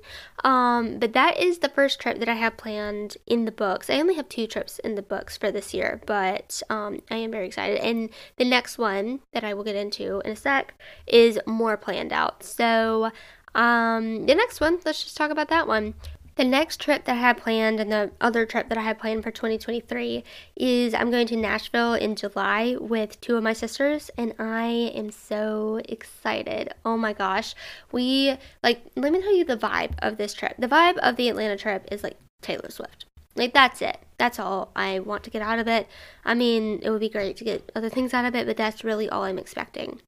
Um, 0.42 0.98
but 0.98 1.12
that 1.12 1.36
is 1.38 1.58
the 1.58 1.68
first 1.68 2.00
trip 2.00 2.18
that 2.20 2.28
I 2.28 2.34
have 2.34 2.56
planned 2.56 3.18
in 3.26 3.44
the 3.44 3.52
books. 3.52 3.90
I 3.90 4.00
only 4.00 4.14
have 4.14 4.30
two 4.30 4.46
trips 4.46 4.78
in 4.78 4.94
the 4.94 5.02
books 5.02 5.36
for 5.36 5.50
this 5.50 5.74
year, 5.74 6.00
but 6.06 6.62
um, 6.70 7.02
I 7.10 7.16
am 7.16 7.30
very 7.30 7.48
excited. 7.48 7.78
And 7.78 8.08
the 8.36 8.46
next 8.46 8.78
one 8.78 9.20
that 9.32 9.44
I 9.44 9.52
will 9.52 9.64
get 9.64 9.76
into 9.76 10.22
in 10.24 10.30
a 10.30 10.36
sec 10.36 10.74
is 11.06 11.38
more 11.44 11.76
planned 11.76 12.12
out. 12.12 12.42
So 12.44 13.10
um, 13.54 14.26
the 14.26 14.34
next 14.34 14.60
one, 14.60 14.78
let's 14.84 15.02
just 15.02 15.16
talk 15.16 15.30
about 15.30 15.48
that 15.48 15.66
one. 15.66 15.94
The 16.38 16.44
next 16.44 16.80
trip 16.80 17.04
that 17.06 17.16
I 17.16 17.18
had 17.18 17.36
planned 17.36 17.80
and 17.80 17.90
the 17.90 18.12
other 18.20 18.46
trip 18.46 18.68
that 18.68 18.78
I 18.78 18.82
had 18.82 19.00
planned 19.00 19.24
for 19.24 19.32
2023 19.32 20.22
is 20.54 20.94
I'm 20.94 21.10
going 21.10 21.26
to 21.26 21.36
Nashville 21.36 21.94
in 21.94 22.14
July 22.14 22.76
with 22.78 23.20
two 23.20 23.36
of 23.36 23.42
my 23.42 23.52
sisters 23.52 24.08
and 24.16 24.32
I 24.38 24.66
am 24.94 25.10
so 25.10 25.80
excited. 25.88 26.72
Oh 26.84 26.96
my 26.96 27.12
gosh. 27.12 27.56
We 27.90 28.36
like 28.62 28.82
let 28.94 29.12
me 29.12 29.20
tell 29.20 29.34
you 29.34 29.44
the 29.44 29.56
vibe 29.56 29.94
of 29.98 30.16
this 30.16 30.32
trip. 30.32 30.54
The 30.60 30.68
vibe 30.68 30.98
of 30.98 31.16
the 31.16 31.28
Atlanta 31.28 31.56
trip 31.56 31.88
is 31.90 32.04
like 32.04 32.16
Taylor 32.40 32.70
Swift. 32.70 33.06
Like 33.34 33.52
that's 33.52 33.82
it. 33.82 33.98
That's 34.16 34.38
all 34.38 34.70
I 34.76 35.00
want 35.00 35.24
to 35.24 35.30
get 35.30 35.42
out 35.42 35.58
of 35.58 35.66
it. 35.66 35.88
I 36.24 36.34
mean, 36.34 36.78
it 36.82 36.90
would 36.90 37.00
be 37.00 37.08
great 37.08 37.36
to 37.38 37.44
get 37.44 37.68
other 37.74 37.88
things 37.88 38.14
out 38.14 38.24
of 38.24 38.36
it, 38.36 38.46
but 38.46 38.56
that's 38.56 38.84
really 38.84 39.08
all 39.08 39.24
I'm 39.24 39.38
expecting. 39.40 40.00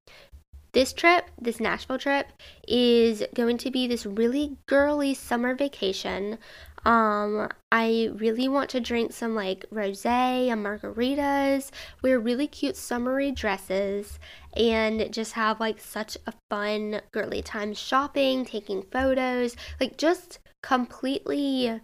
This 0.73 0.93
trip, 0.93 1.29
this 1.41 1.59
Nashville 1.59 1.99
trip, 1.99 2.29
is 2.67 3.25
going 3.35 3.59
to 3.59 3.71
be 3.71 3.89
this 3.89 4.07
really 4.07 4.57
girly 4.67 5.15
summer 5.15 5.55
vacation. 5.55 6.39
Um, 6.85 7.49
I 7.73 8.11
really 8.15 8.49
want 8.49 8.71
to 8.71 8.81
drink 8.81 9.13
some 9.13 9.35
like 9.35 9.67
rosé 9.73 10.49
and 10.49 10.65
margaritas, 10.65 11.71
wear 12.03 12.21
really 12.21 12.47
cute 12.47 12.77
summery 12.77 13.33
dresses, 13.33 14.21
and 14.57 15.13
just 15.13 15.33
have 15.33 15.59
like 15.59 15.81
such 15.81 16.17
a 16.27 16.33
fun 16.49 17.01
girly 17.13 17.43
time 17.43 17.75
shopping, 17.75 18.45
taking 18.45 18.83
photos, 18.93 19.57
like 19.81 19.99
just 19.99 20.39
completely 20.63 21.81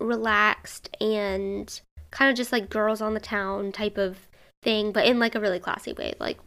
relaxed 0.00 0.88
and 1.00 1.80
kind 2.10 2.30
of 2.30 2.36
just 2.36 2.52
like 2.52 2.70
girls 2.70 3.02
on 3.02 3.12
the 3.12 3.20
town 3.20 3.70
type 3.70 3.98
of 3.98 4.28
thing, 4.62 4.92
but 4.92 5.04
in 5.04 5.18
like 5.18 5.34
a 5.34 5.40
really 5.40 5.60
classy 5.60 5.92
way, 5.92 6.14
like 6.18 6.38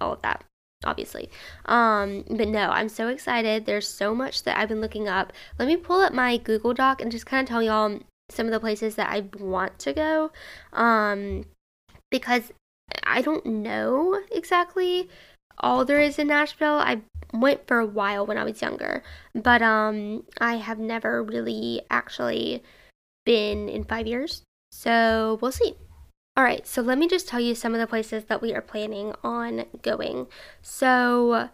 all 0.00 0.12
of 0.12 0.22
that 0.22 0.44
obviously. 0.84 1.30
Um, 1.66 2.24
but 2.28 2.48
no, 2.48 2.70
I'm 2.70 2.88
so 2.88 3.08
excited. 3.08 3.66
There's 3.66 3.88
so 3.88 4.14
much 4.14 4.42
that 4.44 4.58
I've 4.58 4.68
been 4.68 4.80
looking 4.80 5.08
up. 5.08 5.32
Let 5.58 5.68
me 5.68 5.76
pull 5.76 6.00
up 6.00 6.12
my 6.12 6.36
Google 6.36 6.74
Doc 6.74 7.00
and 7.00 7.10
just 7.10 7.26
kind 7.26 7.42
of 7.42 7.48
tell 7.48 7.62
y'all 7.62 7.98
some 8.30 8.46
of 8.46 8.52
the 8.52 8.60
places 8.60 8.94
that 8.96 9.10
I 9.10 9.24
want 9.38 9.78
to 9.80 9.92
go. 9.92 10.30
Um, 10.72 11.44
because 12.10 12.52
I 13.04 13.22
don't 13.22 13.44
know 13.46 14.20
exactly 14.30 15.08
all 15.58 15.84
there 15.84 16.00
is 16.00 16.18
in 16.18 16.28
Nashville. 16.28 16.78
I 16.78 17.02
went 17.32 17.66
for 17.66 17.78
a 17.78 17.86
while 17.86 18.26
when 18.26 18.38
I 18.38 18.44
was 18.44 18.60
younger, 18.60 19.02
but 19.34 19.62
um, 19.62 20.24
I 20.40 20.56
have 20.56 20.78
never 20.78 21.22
really 21.22 21.82
actually 21.90 22.62
been 23.24 23.68
in 23.68 23.84
five 23.84 24.06
years. 24.06 24.42
So 24.72 25.38
we'll 25.40 25.52
see. 25.52 25.76
All 26.36 26.42
right, 26.42 26.66
so 26.66 26.82
let 26.82 26.98
me 26.98 27.06
just 27.06 27.28
tell 27.28 27.38
you 27.38 27.54
some 27.54 27.74
of 27.74 27.80
the 27.80 27.86
places 27.86 28.24
that 28.24 28.42
we 28.42 28.52
are 28.52 28.60
planning 28.60 29.14
on 29.22 29.66
going. 29.82 30.26
So, 30.62 31.50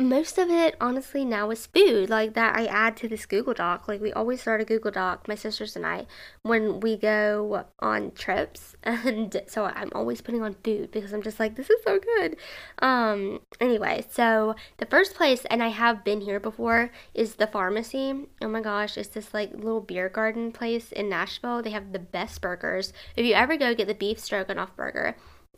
most 0.00 0.38
of 0.38 0.48
it, 0.50 0.76
honestly, 0.80 1.24
now 1.24 1.50
is 1.50 1.66
food 1.66 2.08
like 2.08 2.34
that 2.34 2.56
I 2.56 2.66
add 2.66 2.96
to 2.98 3.08
this 3.08 3.26
Google 3.26 3.54
Doc. 3.54 3.86
Like, 3.86 4.00
we 4.00 4.12
always 4.12 4.40
start 4.40 4.60
a 4.60 4.64
Google 4.64 4.90
Doc, 4.90 5.28
my 5.28 5.34
sisters 5.34 5.76
and 5.76 5.86
I, 5.86 6.06
when 6.42 6.80
we 6.80 6.96
go 6.96 7.66
on 7.78 8.12
trips. 8.12 8.76
And 9.10 9.42
so 9.46 9.64
I'm 9.64 9.90
always 9.94 10.20
putting 10.20 10.42
on 10.42 10.56
food 10.64 10.90
because 10.90 11.12
I'm 11.12 11.22
just 11.22 11.38
like, 11.38 11.56
this 11.56 11.70
is 11.70 11.82
so 11.84 11.98
good. 11.98 12.36
Um, 12.80 13.40
anyway, 13.60 14.04
so 14.10 14.54
the 14.78 14.86
first 14.86 15.14
place, 15.14 15.44
and 15.50 15.62
I 15.62 15.68
have 15.68 16.04
been 16.04 16.20
here 16.20 16.40
before, 16.40 16.90
is 17.14 17.34
the 17.34 17.46
pharmacy. 17.46 18.26
Oh 18.42 18.48
my 18.48 18.60
gosh, 18.60 18.96
it's 18.96 19.08
this 19.08 19.32
like 19.34 19.52
little 19.52 19.80
beer 19.80 20.08
garden 20.08 20.52
place 20.52 20.92
in 20.92 21.08
Nashville. 21.08 21.62
They 21.62 21.70
have 21.70 21.92
the 21.92 21.98
best 21.98 22.40
burgers. 22.40 22.92
If 23.16 23.24
you 23.26 23.34
ever 23.34 23.56
go 23.56 23.74
get 23.74 23.86
the 23.86 23.94
beef 23.94 24.18
stroganoff 24.18 24.74
burger, 24.76 25.16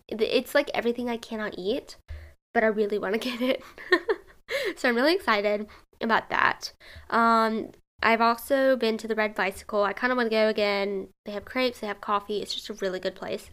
it's 0.09 0.55
like 0.55 0.71
everything 0.75 1.09
I 1.09 1.17
cannot 1.17 1.55
eat, 1.59 1.97
but 2.55 2.65
I 2.65 2.69
really 2.69 2.99
want 2.99 3.15
to 3.15 3.19
get 3.31 3.41
it. 3.41 3.63
so 4.77 4.89
I'm 4.89 4.97
really 4.97 5.15
excited 5.15 5.67
about 6.01 6.31
that. 6.31 6.73
Um, 7.11 7.71
I've 8.03 8.21
also 8.21 8.77
been 8.77 8.99
to 8.99 9.09
the 9.09 9.15
Red 9.15 9.35
Bicycle. 9.35 9.85
I 9.85 9.93
kind 9.93 10.13
of 10.13 10.17
want 10.17 10.27
to 10.31 10.37
go 10.37 10.49
again. 10.49 11.09
They 11.25 11.33
have 11.33 11.45
crepes, 11.45 11.81
they 11.81 11.87
have 11.87 12.01
coffee. 12.01 12.43
It's 12.43 12.55
just 12.55 12.69
a 12.69 12.75
really 12.75 12.99
good 12.99 13.15
place. 13.15 13.51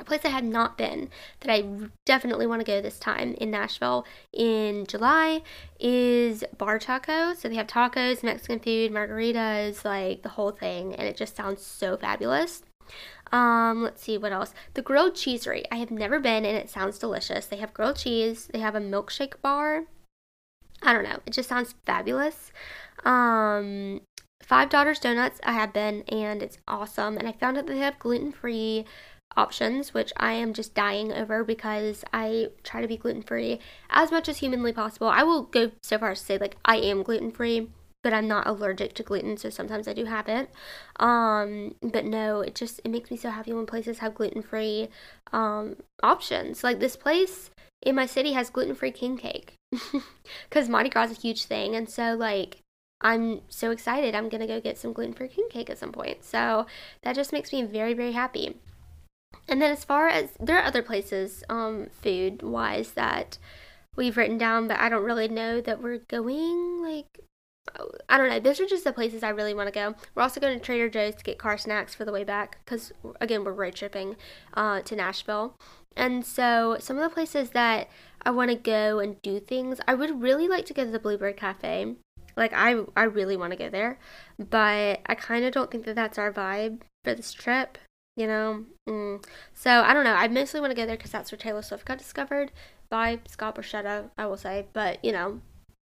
A 0.00 0.04
place 0.04 0.24
I 0.24 0.28
have 0.28 0.44
not 0.44 0.78
been 0.78 1.10
that 1.40 1.52
I 1.52 1.64
definitely 2.06 2.46
want 2.46 2.60
to 2.60 2.64
go 2.64 2.80
this 2.80 3.00
time 3.00 3.34
in 3.34 3.50
Nashville 3.50 4.06
in 4.32 4.86
July 4.86 5.42
is 5.80 6.44
Bar 6.56 6.78
Taco. 6.78 7.34
So 7.34 7.48
they 7.48 7.56
have 7.56 7.66
tacos, 7.66 8.22
Mexican 8.22 8.60
food, 8.60 8.92
margaritas, 8.92 9.84
like 9.84 10.22
the 10.22 10.28
whole 10.30 10.52
thing, 10.52 10.94
and 10.94 11.08
it 11.08 11.16
just 11.16 11.34
sounds 11.34 11.66
so 11.66 11.96
fabulous. 11.96 12.62
Um, 13.32 13.82
let's 13.82 14.02
see 14.02 14.16
what 14.16 14.32
else. 14.32 14.54
The 14.74 14.82
grilled 14.82 15.16
Cheeserie. 15.16 15.64
I 15.70 15.76
have 15.76 15.90
never 15.90 16.20
been 16.20 16.46
and 16.46 16.56
it 16.56 16.70
sounds 16.70 16.98
delicious. 16.98 17.46
They 17.46 17.56
have 17.56 17.74
grilled 17.74 17.96
cheese, 17.96 18.48
they 18.52 18.60
have 18.60 18.74
a 18.74 18.80
milkshake 18.80 19.42
bar. 19.42 19.84
I 20.82 20.92
don't 20.92 21.04
know. 21.04 21.18
It 21.26 21.32
just 21.32 21.48
sounds 21.48 21.74
fabulous. 21.84 22.52
Um, 23.04 24.00
Five 24.42 24.70
Daughters 24.70 25.00
Donuts, 25.00 25.40
I 25.44 25.52
have 25.52 25.72
been 25.72 26.02
and 26.08 26.42
it's 26.42 26.58
awesome. 26.66 27.16
And 27.16 27.28
I 27.28 27.32
found 27.32 27.58
out 27.58 27.66
they 27.66 27.78
have 27.78 27.98
gluten 27.98 28.32
free 28.32 28.86
options, 29.36 29.92
which 29.92 30.12
I 30.16 30.32
am 30.32 30.52
just 30.52 30.74
dying 30.74 31.12
over 31.12 31.44
because 31.44 32.04
I 32.12 32.48
try 32.62 32.80
to 32.80 32.88
be 32.88 32.96
gluten 32.96 33.22
free 33.22 33.60
as 33.90 34.10
much 34.10 34.28
as 34.28 34.38
humanly 34.38 34.72
possible. 34.72 35.08
I 35.08 35.22
will 35.22 35.42
go 35.42 35.72
so 35.82 35.98
far 35.98 36.12
as 36.12 36.20
to 36.20 36.24
say, 36.24 36.38
like, 36.38 36.56
I 36.64 36.76
am 36.76 37.02
gluten 37.02 37.30
free 37.30 37.68
but 38.02 38.12
I'm 38.12 38.28
not 38.28 38.46
allergic 38.46 38.94
to 38.94 39.02
gluten, 39.02 39.36
so 39.36 39.50
sometimes 39.50 39.88
I 39.88 39.92
do 39.92 40.04
have 40.04 40.28
it. 40.28 40.48
Um, 41.00 41.74
but 41.82 42.04
no, 42.04 42.40
it 42.40 42.54
just 42.54 42.80
it 42.84 42.90
makes 42.90 43.10
me 43.10 43.16
so 43.16 43.28
happy 43.30 43.52
when 43.52 43.66
places 43.66 43.98
have 43.98 44.14
gluten 44.14 44.40
free 44.40 44.88
um, 45.32 45.76
options. 46.02 46.62
Like 46.62 46.78
this 46.78 46.96
place 46.96 47.50
in 47.82 47.96
my 47.96 48.06
city 48.06 48.32
has 48.32 48.50
gluten 48.50 48.74
free 48.74 48.92
king 48.92 49.16
cake 49.16 49.57
because 50.48 50.68
Mardi 50.68 50.88
Gras 50.88 51.10
is 51.10 51.18
a 51.18 51.20
huge 51.20 51.44
thing, 51.44 51.74
and 51.74 51.88
so 51.88 52.14
like 52.14 52.58
I'm 53.00 53.42
so 53.48 53.70
excited. 53.70 54.14
I'm 54.14 54.28
gonna 54.28 54.46
go 54.46 54.60
get 54.60 54.78
some 54.78 54.92
gluten 54.92 55.14
free 55.14 55.28
king 55.28 55.48
cake 55.50 55.70
at 55.70 55.78
some 55.78 55.92
point. 55.92 56.24
So 56.24 56.66
that 57.02 57.14
just 57.14 57.32
makes 57.32 57.52
me 57.52 57.62
very 57.62 57.94
very 57.94 58.12
happy. 58.12 58.56
And 59.48 59.60
then 59.62 59.70
as 59.70 59.84
far 59.84 60.08
as 60.08 60.30
there 60.40 60.58
are 60.58 60.64
other 60.64 60.82
places, 60.82 61.44
um, 61.48 61.88
food 61.90 62.42
wise 62.42 62.92
that 62.92 63.38
we've 63.96 64.16
written 64.16 64.38
down, 64.38 64.68
but 64.68 64.78
I 64.78 64.88
don't 64.88 65.04
really 65.04 65.28
know 65.28 65.60
that 65.60 65.82
we're 65.82 65.98
going. 66.08 66.82
Like 66.82 67.20
I 68.08 68.16
don't 68.16 68.28
know. 68.28 68.40
Those 68.40 68.60
are 68.60 68.66
just 68.66 68.84
the 68.84 68.92
places 68.92 69.22
I 69.22 69.30
really 69.30 69.54
want 69.54 69.68
to 69.68 69.72
go. 69.72 69.94
We're 70.14 70.22
also 70.22 70.40
going 70.40 70.58
to 70.58 70.64
Trader 70.64 70.88
Joe's 70.88 71.16
to 71.16 71.24
get 71.24 71.38
car 71.38 71.58
snacks 71.58 71.94
for 71.94 72.04
the 72.04 72.12
way 72.12 72.24
back 72.24 72.58
because, 72.64 72.92
again, 73.20 73.44
we're 73.44 73.52
road 73.52 73.74
tripping 73.74 74.16
uh, 74.54 74.80
to 74.82 74.96
Nashville. 74.96 75.54
And 75.96 76.24
so, 76.24 76.76
some 76.80 76.96
of 76.96 77.02
the 77.02 77.14
places 77.14 77.50
that 77.50 77.88
I 78.22 78.30
want 78.30 78.50
to 78.50 78.56
go 78.56 78.98
and 78.98 79.20
do 79.22 79.40
things, 79.40 79.80
I 79.86 79.94
would 79.94 80.22
really 80.22 80.48
like 80.48 80.66
to 80.66 80.74
go 80.74 80.84
to 80.84 80.90
the 80.90 80.98
Bluebird 80.98 81.36
Cafe. 81.36 81.94
Like, 82.36 82.52
I, 82.52 82.84
I 82.96 83.04
really 83.04 83.36
want 83.36 83.52
to 83.52 83.58
go 83.58 83.68
there, 83.68 83.98
but 84.38 85.00
I 85.06 85.14
kind 85.16 85.44
of 85.44 85.52
don't 85.52 85.70
think 85.70 85.84
that 85.86 85.96
that's 85.96 86.18
our 86.18 86.32
vibe 86.32 86.82
for 87.04 87.14
this 87.14 87.32
trip, 87.32 87.78
you 88.16 88.28
know? 88.28 88.64
Mm. 88.88 89.24
So, 89.54 89.70
I 89.70 89.92
don't 89.92 90.04
know. 90.04 90.14
I 90.14 90.28
mostly 90.28 90.60
want 90.60 90.70
to 90.70 90.76
go 90.76 90.86
there 90.86 90.96
because 90.96 91.10
that's 91.10 91.32
where 91.32 91.38
Taylor 91.38 91.62
Swift 91.62 91.84
got 91.84 91.98
discovered 91.98 92.52
by 92.90 93.18
Scott 93.26 93.56
Borchetta, 93.56 94.10
I 94.16 94.26
will 94.26 94.36
say. 94.36 94.66
But, 94.72 95.04
you 95.04 95.10
know, 95.10 95.40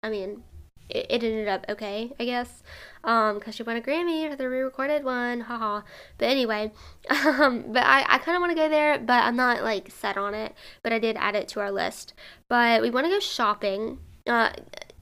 I 0.03 0.11
mean, 0.11 0.43
it, 0.91 1.07
it 1.09 1.25
ended 1.25 1.49
up 1.49 1.65
okay, 1.69 2.13
I 2.19 2.25
guess, 2.25 2.63
um, 3.05 3.39
because 3.39 3.55
she 3.55 3.63
won 3.63 3.77
a 3.77 3.81
Grammy 3.81 4.29
for 4.31 4.37
the 4.37 4.49
re-recorded 4.49 5.05
one, 5.05 5.41
haha. 5.43 5.83
But 6.19 6.29
anyway, 6.29 6.73
um, 7.11 7.65
but 7.69 7.85
I, 7.85 8.05
I 8.09 8.19
kind 8.19 8.37
of 8.37 8.41
want 8.41 8.51
to 8.51 8.63
go 8.63 8.69
there, 8.69 8.99
but 8.99 9.25
I'm 9.25 9.37
not 9.37 9.63
like 9.63 9.91
set 9.91 10.17
on 10.17 10.35
it. 10.35 10.55
But 10.83 10.93
I 10.93 10.99
did 10.99 11.17
add 11.17 11.35
it 11.35 11.49
to 11.49 11.61
our 11.61 11.71
list. 11.71 12.15
But 12.49 12.83
we 12.83 12.91
want 12.91 13.07
to 13.07 13.13
go 13.13 13.21
shopping. 13.21 13.99
Uh, 14.27 14.51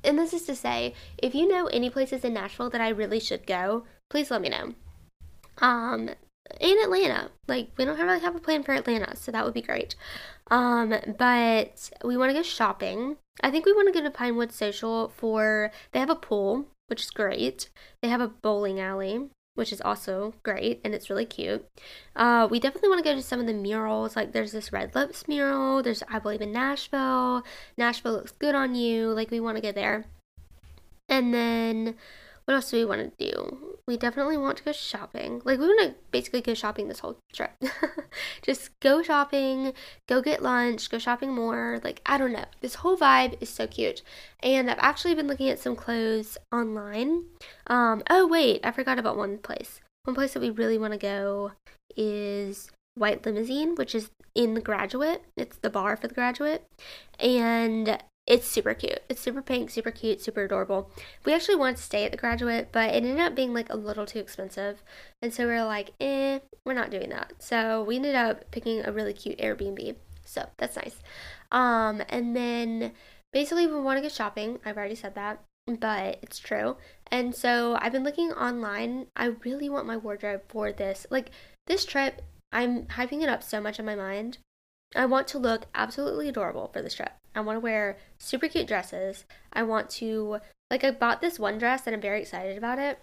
and 0.05 0.19
this 0.19 0.33
is 0.33 0.43
to 0.45 0.55
say, 0.55 0.95
if 1.19 1.35
you 1.35 1.49
know 1.49 1.67
any 1.67 1.91
places 1.91 2.25
in 2.25 2.35
Nashville 2.35 2.71
that 2.71 2.81
I 2.81 2.89
really 2.89 3.21
should 3.21 3.47
go, 3.47 3.85
please 4.09 4.31
let 4.31 4.41
me 4.41 4.49
know. 4.49 4.75
Um, 5.59 6.11
in 6.61 6.79
Atlanta. 6.83 7.31
Like 7.47 7.71
we 7.77 7.85
don't 7.85 7.99
really 7.99 8.21
have 8.21 8.37
a 8.37 8.41
plan 8.41 8.63
for 8.63 8.73
Atlanta, 8.73 9.17
so 9.17 9.33
that 9.33 9.45
would 9.45 9.55
be 9.55 9.63
great. 9.63 9.95
Um, 10.51 10.95
but 11.19 11.91
we 12.05 12.17
want 12.17 12.31
to 12.31 12.35
go 12.35 12.43
shopping. 12.43 13.17
I 13.43 13.51
think 13.51 13.67
we 13.67 13.73
want 13.73 13.93
to 13.93 13.99
go 13.99 14.05
to 14.05 14.11
Pinewood 14.11 14.53
Social 14.53 15.09
for 15.09 15.71
they 15.93 16.01
have 16.01 16.11
a 16.11 16.17
pool, 16.17 16.67
which 16.89 17.03
is 17.03 17.11
great. 17.11 17.69
They 18.03 18.09
have 18.09 18.21
a 18.21 18.29
bowling 18.29 18.81
alley, 18.81 19.29
which 19.55 19.73
is 19.73 19.81
also 19.81 20.35
great 20.43 20.81
and 20.85 20.95
it's 20.95 21.11
really 21.11 21.27
cute. 21.27 21.67
Uh, 22.17 22.49
we 22.51 22.59
definitely 22.59 22.89
want 22.89 23.05
to 23.05 23.11
go 23.11 23.15
to 23.15 23.23
some 23.23 23.41
of 23.41 23.47
the 23.47 23.53
murals. 23.53 24.17
Like 24.17 24.33
there's 24.33 24.53
this 24.53 24.73
Red 24.73 24.95
Lips 24.95 25.29
mural. 25.29 25.83
There's 25.83 26.03
I 26.09 26.19
believe 26.19 26.41
in 26.41 26.53
Nashville. 26.53 27.45
Nashville 27.77 28.13
looks 28.13 28.33
good 28.33 28.55
on 28.55 28.75
you. 28.75 29.09
Like 29.09 29.31
we 29.31 29.41
want 29.41 29.57
to 29.57 29.63
go 29.63 29.73
there. 29.73 30.07
And 31.09 31.33
then 31.33 31.95
what 32.49 32.55
else 32.55 32.71
do 32.71 32.79
we 32.79 32.85
want 32.87 33.19
to 33.19 33.31
do? 33.31 33.77
We 33.87 33.99
definitely 33.99 34.39
want 34.39 34.57
to 34.57 34.65
go 34.65 34.73
shopping. 34.73 35.43
Like, 35.45 35.59
we 35.59 35.67
want 35.67 35.83
to 35.83 35.95
basically 36.11 36.41
go 36.41 36.55
shopping 36.55 36.89
this 36.89 37.01
whole 37.01 37.19
trip. 37.31 37.53
Just 38.43 38.71
go 38.81 39.03
shopping, 39.03 39.75
go 40.07 40.23
get 40.23 40.43
lunch, 40.43 40.89
go 40.89 40.97
shopping 40.97 41.35
more. 41.35 41.79
Like, 41.85 42.01
I 42.07 42.17
don't 42.17 42.33
know. 42.33 42.47
This 42.63 42.77
whole 42.77 42.97
vibe 42.97 43.37
is 43.43 43.51
so 43.51 43.67
cute. 43.67 44.01
And 44.43 44.71
I've 44.71 44.79
actually 44.79 45.15
been 45.15 45.27
looking 45.27 45.51
at 45.51 45.59
some 45.59 45.77
clothes 45.77 46.39
online. 46.51 47.25
Um, 47.67 48.03
oh, 48.09 48.27
wait, 48.27 48.65
I 48.65 48.71
forgot 48.71 48.99
about 48.99 49.19
one 49.19 49.37
place. 49.37 49.83
One 50.05 50.15
place 50.15 50.33
that 50.33 50.41
we 50.41 50.49
really 50.49 50.79
want 50.79 50.95
to 50.95 50.99
go 50.99 51.53
is 51.99 52.71
White 52.95 53.25
Limozeen, 53.25 53.77
which 53.77 53.95
is 53.95 54.09
in 54.35 54.55
the 54.55 54.63
graduate. 54.63 55.23
It's 55.37 55.59
the 55.59 55.69
bar 55.69 55.99
for 55.99 56.09
the 56.09 56.15
graduate. 56.15 56.65
And 57.21 57.99
it's 58.29 58.47
super 58.47 58.75
cute. 58.75 59.01
It's 59.09 59.23
super 59.23 59.41
pink, 59.41 59.71
super 59.71 59.91
cute, 59.91 60.21
super 60.21 60.45
adorable. 60.45 60.91
We 61.25 61.33
actually 61.33 61.57
wanted 61.57 61.79
to 61.79 61.83
stay 61.83 62.05
at 62.05 62.11
the 62.11 62.19
graduate, 62.19 62.69
but 62.71 62.91
it 62.91 63.03
ended 63.03 63.19
up 63.21 63.35
being 63.35 63.55
like 63.55 63.73
a 63.73 63.77
little 63.77 64.05
too 64.05 64.19
expensive. 64.19 64.83
And 65.23 65.33
so 65.33 65.47
we 65.47 65.55
were 65.55 65.65
like, 65.65 65.93
eh, 65.99 66.41
we're 66.65 66.75
not 66.75 66.91
doing 66.91 67.09
that. 67.09 67.33
So 67.39 67.83
we 67.83 67.97
ended 67.97 68.15
up 68.15 68.51
picking 68.51 68.85
a 68.85 68.93
really 68.93 69.15
cute 69.15 69.39
Airbnb. 69.39 69.97
So 70.27 70.47
that's 70.59 70.77
nice. 70.77 70.97
Um, 71.51 72.03
and 72.11 72.37
then 72.37 72.93
basically 73.33 73.67
we 73.67 73.81
want 73.81 73.97
to 73.97 74.03
go 74.03 74.11
shopping. 74.11 74.59
I've 74.63 74.77
already 74.77 74.95
said 74.95 75.15
that, 75.15 75.43
but 75.67 76.19
it's 76.21 76.39
true. 76.39 76.77
And 77.11 77.35
so 77.35 77.79
I've 77.81 77.93
been 77.93 78.05
looking 78.05 78.33
online. 78.33 79.07
I 79.17 79.37
really 79.43 79.71
want 79.71 79.87
my 79.87 79.97
wardrobe 79.97 80.43
for 80.49 80.71
this. 80.71 81.07
Like 81.11 81.31
this 81.67 81.87
trip, 81.87 82.21
I'm 82.53 82.85
hyping 82.85 83.23
it 83.23 83.31
up 83.31 83.43
so 83.43 83.59
much 83.59 83.79
in 83.79 83.87
my 83.87 83.95
mind. 83.95 84.37
I 84.95 85.07
want 85.07 85.29
to 85.29 85.39
look 85.39 85.67
absolutely 85.75 86.29
adorable 86.29 86.71
for 86.73 86.83
this 86.83 86.95
trip. 86.95 87.13
I 87.35 87.41
want 87.41 87.57
to 87.57 87.61
wear 87.61 87.99
super 88.19 88.49
cute 88.49 88.67
dresses. 88.67 89.25
I 89.53 89.63
want 89.63 89.91
to, 89.91 90.39
like, 90.71 90.83
I 90.85 90.91
bought 90.91 91.21
this 91.21 91.39
one 91.39 91.59
dress 91.59 91.87
and 91.87 91.95
I'm 91.95 92.01
very 92.01 92.23
excited 92.23 92.57
about 92.57 92.79
it. 92.79 92.99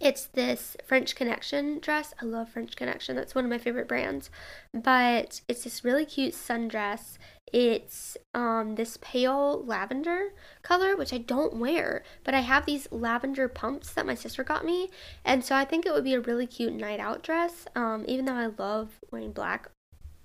It's 0.00 0.26
this 0.26 0.76
French 0.86 1.16
Connection 1.16 1.80
dress. 1.80 2.14
I 2.22 2.24
love 2.24 2.50
French 2.50 2.76
Connection. 2.76 3.16
That's 3.16 3.34
one 3.34 3.44
of 3.44 3.50
my 3.50 3.58
favorite 3.58 3.88
brands. 3.88 4.30
But 4.72 5.40
it's 5.48 5.64
this 5.64 5.84
really 5.84 6.04
cute 6.04 6.34
sundress. 6.34 7.18
It's 7.52 8.16
um 8.34 8.74
this 8.74 8.98
pale 9.00 9.64
lavender 9.64 10.34
color, 10.62 10.96
which 10.96 11.12
I 11.12 11.18
don't 11.18 11.56
wear, 11.56 12.04
but 12.22 12.34
I 12.34 12.40
have 12.40 12.66
these 12.66 12.86
lavender 12.92 13.48
pumps 13.48 13.92
that 13.94 14.06
my 14.06 14.14
sister 14.14 14.44
got 14.44 14.66
me, 14.66 14.90
and 15.24 15.42
so 15.42 15.56
I 15.56 15.64
think 15.64 15.86
it 15.86 15.94
would 15.94 16.04
be 16.04 16.12
a 16.12 16.20
really 16.20 16.46
cute 16.46 16.74
night 16.74 17.00
out 17.00 17.22
dress. 17.22 17.66
Um, 17.74 18.04
even 18.06 18.26
though 18.26 18.34
I 18.34 18.50
love 18.58 19.00
wearing 19.10 19.32
black, 19.32 19.70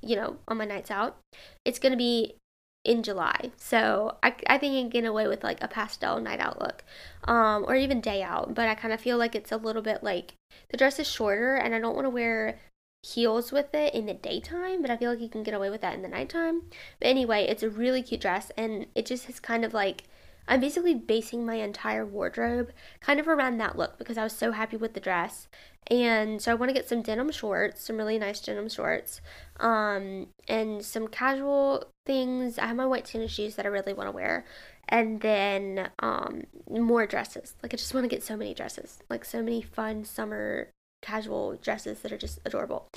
you 0.05 0.15
know, 0.15 0.37
on 0.47 0.57
my 0.57 0.65
nights 0.65 0.91
out, 0.91 1.17
it's 1.65 1.79
gonna 1.79 1.97
be 1.97 2.35
in 2.83 3.01
July. 3.03 3.51
So 3.55 4.17
I, 4.21 4.35
I 4.47 4.57
think 4.57 4.75
I 4.75 4.81
can 4.81 4.89
get 4.89 5.05
away 5.05 5.27
with 5.27 5.43
like 5.43 5.63
a 5.63 5.67
pastel 5.67 6.19
night 6.19 6.39
out 6.39 6.61
look 6.61 6.83
um, 7.23 7.65
or 7.67 7.75
even 7.75 8.01
day 8.01 8.21
out. 8.21 8.53
But 8.53 8.67
I 8.67 8.75
kind 8.75 8.93
of 8.93 9.01
feel 9.01 9.17
like 9.17 9.35
it's 9.35 9.51
a 9.51 9.57
little 9.57 9.81
bit 9.81 10.03
like 10.03 10.33
the 10.69 10.77
dress 10.77 10.99
is 10.99 11.09
shorter 11.09 11.55
and 11.55 11.73
I 11.73 11.79
don't 11.79 11.95
want 11.95 12.05
to 12.05 12.09
wear 12.09 12.59
heels 13.03 13.51
with 13.51 13.73
it 13.73 13.93
in 13.93 14.05
the 14.05 14.13
daytime, 14.13 14.81
but 14.81 14.89
I 14.89 14.97
feel 14.97 15.11
like 15.11 15.19
you 15.19 15.29
can 15.29 15.43
get 15.43 15.53
away 15.53 15.69
with 15.69 15.81
that 15.81 15.93
in 15.93 16.01
the 16.01 16.07
nighttime. 16.07 16.63
But 16.99 17.07
anyway, 17.07 17.45
it's 17.45 17.63
a 17.63 17.69
really 17.69 18.01
cute 18.01 18.21
dress 18.21 18.51
and 18.57 18.87
it 18.95 19.05
just 19.05 19.29
is 19.29 19.39
kind 19.39 19.65
of 19.65 19.73
like 19.73 20.03
I'm 20.47 20.59
basically 20.59 20.93
basing 20.93 21.45
my 21.45 21.55
entire 21.55 22.05
wardrobe 22.05 22.71
kind 22.99 23.19
of 23.19 23.27
around 23.27 23.57
that 23.57 23.77
look 23.77 23.97
because 23.97 24.17
I 24.17 24.23
was 24.23 24.33
so 24.33 24.51
happy 24.51 24.77
with 24.77 24.93
the 24.93 24.99
dress. 24.99 25.47
And 25.87 26.41
so 26.41 26.51
I 26.51 26.55
want 26.55 26.69
to 26.69 26.73
get 26.73 26.87
some 26.87 27.01
denim 27.01 27.31
shorts, 27.31 27.81
some 27.81 27.97
really 27.97 28.17
nice 28.17 28.39
denim 28.39 28.69
shorts, 28.69 29.21
um, 29.59 30.27
and 30.47 30.83
some 30.83 31.07
casual 31.07 31.85
things. 32.05 32.57
I 32.57 32.67
have 32.67 32.75
my 32.75 32.85
white 32.85 33.05
tennis 33.05 33.31
shoes 33.31 33.55
that 33.55 33.65
I 33.65 33.69
really 33.69 33.93
want 33.93 34.07
to 34.07 34.11
wear. 34.11 34.45
And 34.87 35.21
then 35.21 35.89
um, 35.99 36.43
more 36.69 37.05
dresses. 37.05 37.55
Like 37.61 37.73
I 37.73 37.77
just 37.77 37.93
want 37.93 38.03
to 38.03 38.09
get 38.09 38.23
so 38.23 38.37
many 38.37 38.53
dresses. 38.53 38.99
Like 39.09 39.25
so 39.25 39.41
many 39.41 39.61
fun 39.61 40.05
summer 40.05 40.69
casual 41.01 41.57
dresses 41.61 41.99
that 41.99 42.11
are 42.11 42.17
just 42.17 42.39
adorable. 42.45 42.87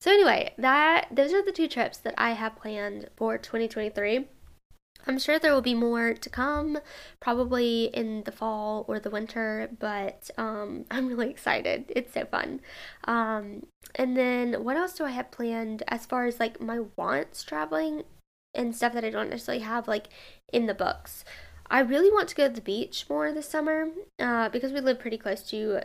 So 0.00 0.10
anyway, 0.10 0.54
that 0.58 1.08
those 1.10 1.32
are 1.32 1.42
the 1.42 1.52
two 1.52 1.68
trips 1.68 1.98
that 1.98 2.14
I 2.18 2.32
have 2.32 2.56
planned 2.56 3.08
for 3.16 3.38
2023. 3.38 4.26
I'm 5.06 5.18
sure 5.18 5.38
there 5.38 5.52
will 5.52 5.60
be 5.62 5.74
more 5.74 6.14
to 6.14 6.30
come, 6.30 6.78
probably 7.20 7.84
in 7.86 8.22
the 8.24 8.32
fall 8.32 8.84
or 8.88 8.98
the 8.98 9.10
winter, 9.10 9.68
but 9.78 10.30
um, 10.38 10.84
I'm 10.90 11.08
really 11.08 11.30
excited. 11.30 11.92
It's 11.94 12.14
so 12.14 12.24
fun. 12.24 12.60
Um, 13.04 13.66
and 13.94 14.16
then 14.16 14.64
what 14.64 14.76
else 14.76 14.94
do 14.94 15.04
I 15.04 15.10
have 15.10 15.30
planned 15.30 15.82
as 15.88 16.06
far 16.06 16.26
as 16.26 16.40
like 16.40 16.60
my 16.60 16.80
wants 16.96 17.42
traveling 17.42 18.02
and 18.54 18.74
stuff 18.74 18.92
that 18.94 19.04
I 19.04 19.10
don't 19.10 19.30
necessarily 19.30 19.64
have 19.64 19.88
like 19.88 20.08
in 20.52 20.66
the 20.66 20.74
books? 20.74 21.24
I 21.70 21.80
really 21.80 22.10
want 22.10 22.28
to 22.28 22.34
go 22.34 22.48
to 22.48 22.54
the 22.54 22.60
beach 22.60 23.06
more 23.08 23.32
this 23.32 23.48
summer 23.48 23.88
uh, 24.18 24.48
because 24.48 24.72
we 24.72 24.80
live 24.80 24.98
pretty 24.98 25.18
close 25.18 25.42
to 25.50 25.80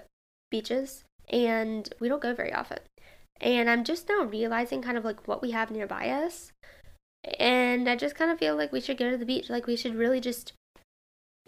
beaches 0.52 1.04
and 1.30 1.94
we 2.00 2.10
don't 2.10 2.22
go 2.22 2.34
very 2.34 2.54
often. 2.54 2.80
And 3.42 3.70
I'm 3.70 3.86
just 3.86 4.10
now 4.10 4.24
realizing 4.24 4.82
kind 4.82 4.98
of 4.98 5.06
like 5.06 5.28
what 5.28 5.42
we 5.42 5.52
have 5.52 5.72
nearby 5.72 6.10
us 6.10 6.52
and 7.24 7.90
I 7.90 7.96
just 7.96 8.16
kind 8.16 8.32
of 8.32 8.40
feel 8.40 8.56
like 8.56 8.72
we 8.72 8.82
should 8.82 8.98
go 8.98 9.10
to 9.10 9.18
the 9.18 9.26
beach. 9.26 9.50
Like 9.50 9.68
we 9.68 9.76
should 9.76 9.96
really 9.96 10.20
just, 10.20 10.54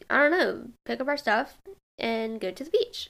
I 0.10 0.18
don't 0.18 0.32
know, 0.32 0.68
pick 0.86 1.00
up 1.00 1.08
our 1.08 1.18
stuff 1.18 1.58
and 1.98 2.40
go 2.40 2.52
to 2.52 2.64
the 2.64 2.70
beach. 2.70 3.10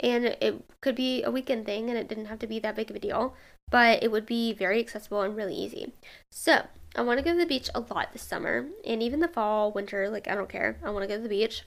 And 0.00 0.24
it 0.24 0.64
could 0.82 0.96
be 0.96 1.22
a 1.22 1.30
weekend 1.30 1.66
thing 1.66 1.88
and 1.88 1.98
it 1.98 2.08
didn't 2.08 2.26
have 2.26 2.40
to 2.40 2.46
be 2.46 2.58
that 2.58 2.76
big 2.76 2.90
of 2.90 2.96
a 2.96 3.00
deal, 3.00 3.34
but 3.70 4.02
it 4.02 4.10
would 4.10 4.26
be 4.26 4.52
very 4.52 4.80
accessible 4.80 5.22
and 5.22 5.36
really 5.36 5.54
easy. 5.54 5.92
So 6.32 6.66
I 6.96 7.02
want 7.02 7.18
to 7.18 7.24
go 7.24 7.32
to 7.32 7.38
the 7.38 7.46
beach 7.46 7.70
a 7.74 7.80
lot 7.80 8.12
this 8.12 8.22
summer 8.22 8.66
and 8.84 9.02
even 9.02 9.20
the 9.20 9.28
fall, 9.28 9.72
winter, 9.72 10.10
like 10.10 10.28
I 10.28 10.34
don't 10.34 10.48
care. 10.48 10.78
I 10.84 10.90
want 10.90 11.04
to 11.04 11.08
go 11.08 11.16
to 11.16 11.22
the 11.22 11.28
beach 11.28 11.62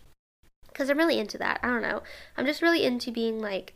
because 0.68 0.90
I'm 0.90 0.98
really 0.98 1.20
into 1.20 1.38
that. 1.38 1.60
I 1.64 1.68
don't 1.68 1.82
know. 1.82 2.04
I'm 2.36 2.46
just 2.46 2.62
really 2.62 2.84
into 2.84 3.12
being 3.12 3.40
like, 3.40 3.74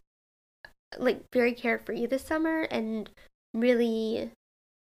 like 0.98 1.24
very 1.34 1.53
carefree 1.53 2.06
this 2.06 2.24
summer 2.24 2.63
and 2.63 3.10
really 3.53 4.32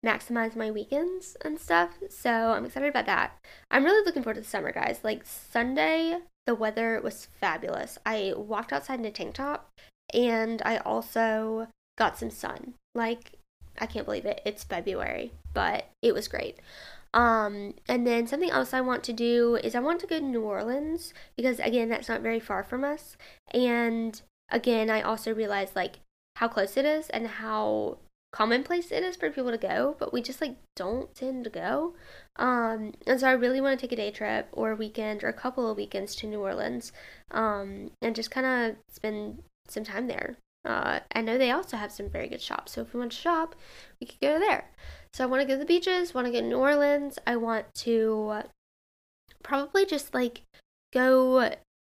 maximize 0.05 0.55
my 0.55 0.71
weekends 0.71 1.37
and 1.45 1.59
stuff. 1.59 1.91
So 2.11 2.31
I'm 2.31 2.65
excited 2.65 2.89
about 2.89 3.07
that. 3.07 3.39
I'm 3.71 3.85
really 3.85 4.05
looking 4.05 4.23
forward 4.23 4.35
to 4.35 4.41
the 4.43 4.47
summer, 4.47 4.73
guys. 4.73 5.01
Like 5.03 5.25
Sunday, 5.25 6.19
the 6.47 6.55
weather 6.55 7.01
was 7.03 7.29
fabulous. 7.41 7.99
I 8.05 8.35
walked 8.37 8.73
outside 8.73 8.99
in 8.99 9.05
a 9.05 9.11
tank 9.11 9.35
top 9.35 9.71
and 10.13 10.61
I 10.65 10.79
also 10.79 11.69
got 11.97 12.19
some 12.19 12.31
sun. 12.31 12.75
Like, 12.95 13.33
I 13.79 13.87
can't 13.87 14.05
believe 14.05 14.27
it. 14.27 14.41
It's 14.45 14.65
February, 14.65 15.33
but 15.53 15.89
it 16.03 16.13
was 16.13 16.29
great. 16.29 16.59
Um, 17.15 17.75
and 17.89 18.05
then 18.05 18.27
something 18.27 18.51
else 18.51 18.75
I 18.75 18.81
want 18.81 19.05
to 19.05 19.13
do 19.13 19.57
is 19.63 19.75
I 19.75 19.81
want 19.81 20.01
to 20.01 20.07
go 20.07 20.19
to 20.19 20.25
New 20.25 20.43
Orleans 20.43 21.15
because 21.37 21.61
again, 21.61 21.89
that's 21.89 22.09
not 22.09 22.23
very 22.23 22.41
far 22.41 22.65
from 22.65 22.83
us. 22.83 23.17
And 23.53 24.21
again, 24.51 24.91
I 24.91 25.01
also 25.01 25.33
realized 25.33 25.77
like 25.77 26.01
how 26.37 26.49
close 26.49 26.77
it 26.77 26.85
is 26.85 27.09
and 27.11 27.29
how 27.29 27.99
commonplace 28.35 28.91
it 28.91 29.05
is 29.05 29.15
for 29.15 29.31
people 29.31 29.53
to 29.53 29.57
go, 29.57 29.95
but 30.01 30.13
we 30.13 30.21
just 30.21 30.41
like 30.41 30.57
don't 30.75 31.15
tend 31.15 31.45
to 31.45 31.51
go. 31.51 31.95
Um, 32.35 32.93
and 33.07 33.21
so 33.21 33.29
I 33.29 33.33
really 33.33 33.61
want 33.61 33.79
to 33.79 33.87
take 33.87 33.93
a 33.93 33.97
day 33.97 34.11
trip 34.11 34.49
or 34.51 34.73
a 34.73 34.77
weekend 34.77 35.23
or 35.23 35.29
a 35.29 35.33
couple 35.33 35.71
of 35.71 35.77
weekends 35.77 36.17
to 36.17 36.27
New 36.27 36.41
Orleans 36.41 36.91
um, 37.31 37.93
and 38.03 38.17
just 38.17 38.33
kind 38.33 38.45
of 38.45 38.77
spend 38.91 39.45
some 39.69 39.85
time 39.85 40.09
there. 40.09 40.37
Uh, 40.65 40.99
I 41.15 41.21
know 41.21 41.39
they 41.39 41.53
also 41.53 41.77
have 41.77 41.93
some 41.93 42.11
very 42.11 42.27
good 42.27 42.41
shops, 42.41 42.73
so 42.73 42.81
if 42.81 42.93
we 42.93 42.99
want 42.99 43.13
to 43.13 43.19
shop, 43.19 43.55
we 44.01 44.09
could 44.09 44.21
go 44.21 44.41
there. 44.41 44.69
So 45.13 45.23
I 45.23 45.29
want 45.29 45.43
to 45.43 45.47
go 45.47 45.55
to 45.55 45.61
the 45.61 45.65
beaches, 45.65 46.13
want 46.13 46.27
to 46.27 46.33
go 46.33 46.41
to 46.41 46.47
New 46.47 46.59
Orleans. 46.59 47.21
I 47.29 47.37
want 47.37 47.73
to 47.83 48.43
probably 49.45 49.87
just 49.87 50.13
like 50.13 50.43
go 50.93 51.53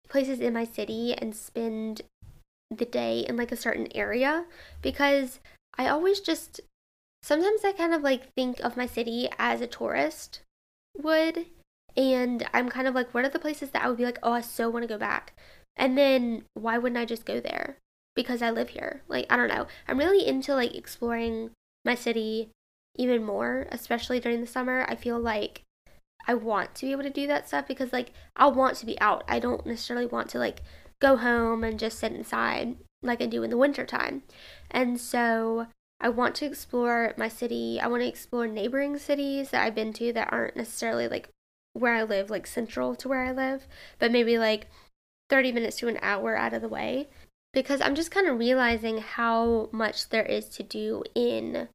places 0.08 0.40
in 0.40 0.54
my 0.54 0.64
city 0.64 1.12
and 1.12 1.36
spend 1.36 2.00
the 2.70 2.86
day 2.86 3.26
in 3.28 3.36
like 3.36 3.52
a 3.52 3.56
certain 3.56 3.88
area 3.94 4.46
because 4.80 5.40
I 5.80 5.88
always 5.88 6.20
just 6.20 6.60
sometimes 7.22 7.64
I 7.64 7.72
kind 7.72 7.94
of 7.94 8.02
like 8.02 8.34
think 8.34 8.60
of 8.60 8.76
my 8.76 8.84
city 8.84 9.30
as 9.38 9.62
a 9.62 9.66
tourist 9.66 10.42
would 10.94 11.46
and 11.96 12.46
I'm 12.52 12.68
kind 12.68 12.86
of 12.86 12.94
like 12.94 13.14
what 13.14 13.24
are 13.24 13.30
the 13.30 13.38
places 13.38 13.70
that 13.70 13.82
I 13.82 13.88
would 13.88 13.96
be 13.96 14.04
like 14.04 14.18
oh 14.22 14.32
I 14.32 14.42
so 14.42 14.68
want 14.68 14.82
to 14.82 14.94
go 14.94 14.98
back. 14.98 15.32
And 15.76 15.96
then 15.96 16.44
why 16.52 16.76
wouldn't 16.76 17.00
I 17.00 17.06
just 17.06 17.24
go 17.24 17.40
there? 17.40 17.78
Because 18.14 18.42
I 18.42 18.50
live 18.50 18.68
here. 18.68 19.00
Like 19.08 19.24
I 19.30 19.38
don't 19.38 19.48
know. 19.48 19.68
I'm 19.88 19.96
really 19.96 20.26
into 20.26 20.54
like 20.54 20.74
exploring 20.74 21.52
my 21.82 21.94
city 21.94 22.50
even 22.96 23.24
more 23.24 23.66
especially 23.72 24.20
during 24.20 24.42
the 24.42 24.46
summer. 24.46 24.84
I 24.86 24.96
feel 24.96 25.18
like 25.18 25.62
I 26.28 26.34
want 26.34 26.74
to 26.74 26.86
be 26.86 26.92
able 26.92 27.04
to 27.04 27.10
do 27.10 27.26
that 27.28 27.48
stuff 27.48 27.66
because 27.66 27.90
like 27.90 28.12
I 28.36 28.48
want 28.48 28.76
to 28.76 28.86
be 28.86 29.00
out. 29.00 29.24
I 29.26 29.38
don't 29.38 29.64
necessarily 29.64 30.04
want 30.04 30.28
to 30.30 30.38
like 30.38 30.60
go 31.00 31.16
home 31.16 31.64
and 31.64 31.78
just 31.78 31.98
sit 31.98 32.12
inside 32.12 32.76
like 33.02 33.20
I 33.22 33.26
do 33.26 33.42
in 33.42 33.50
the 33.50 33.56
winter 33.56 33.86
time. 33.86 34.22
And 34.70 35.00
so 35.00 35.66
I 36.00 36.08
want 36.08 36.34
to 36.36 36.46
explore 36.46 37.14
my 37.16 37.28
city. 37.28 37.78
I 37.80 37.86
want 37.86 38.02
to 38.02 38.08
explore 38.08 38.46
neighboring 38.46 38.98
cities 38.98 39.50
that 39.50 39.64
I've 39.64 39.74
been 39.74 39.92
to 39.94 40.12
that 40.12 40.32
aren't 40.32 40.56
necessarily 40.56 41.08
like 41.08 41.28
where 41.72 41.94
I 41.94 42.02
live, 42.02 42.30
like 42.30 42.46
central 42.46 42.94
to 42.96 43.08
where 43.08 43.24
I 43.24 43.32
live, 43.32 43.66
but 43.98 44.12
maybe 44.12 44.38
like 44.38 44.66
30 45.28 45.52
minutes 45.52 45.76
to 45.78 45.88
an 45.88 45.98
hour 46.02 46.36
out 46.36 46.52
of 46.52 46.62
the 46.62 46.68
way. 46.68 47.08
Because 47.52 47.80
I'm 47.80 47.94
just 47.94 48.12
kind 48.12 48.28
of 48.28 48.38
realizing 48.38 48.98
how 48.98 49.68
much 49.72 50.08
there 50.10 50.24
is 50.24 50.48
to 50.50 50.62
do 50.62 51.02
in 51.14 51.68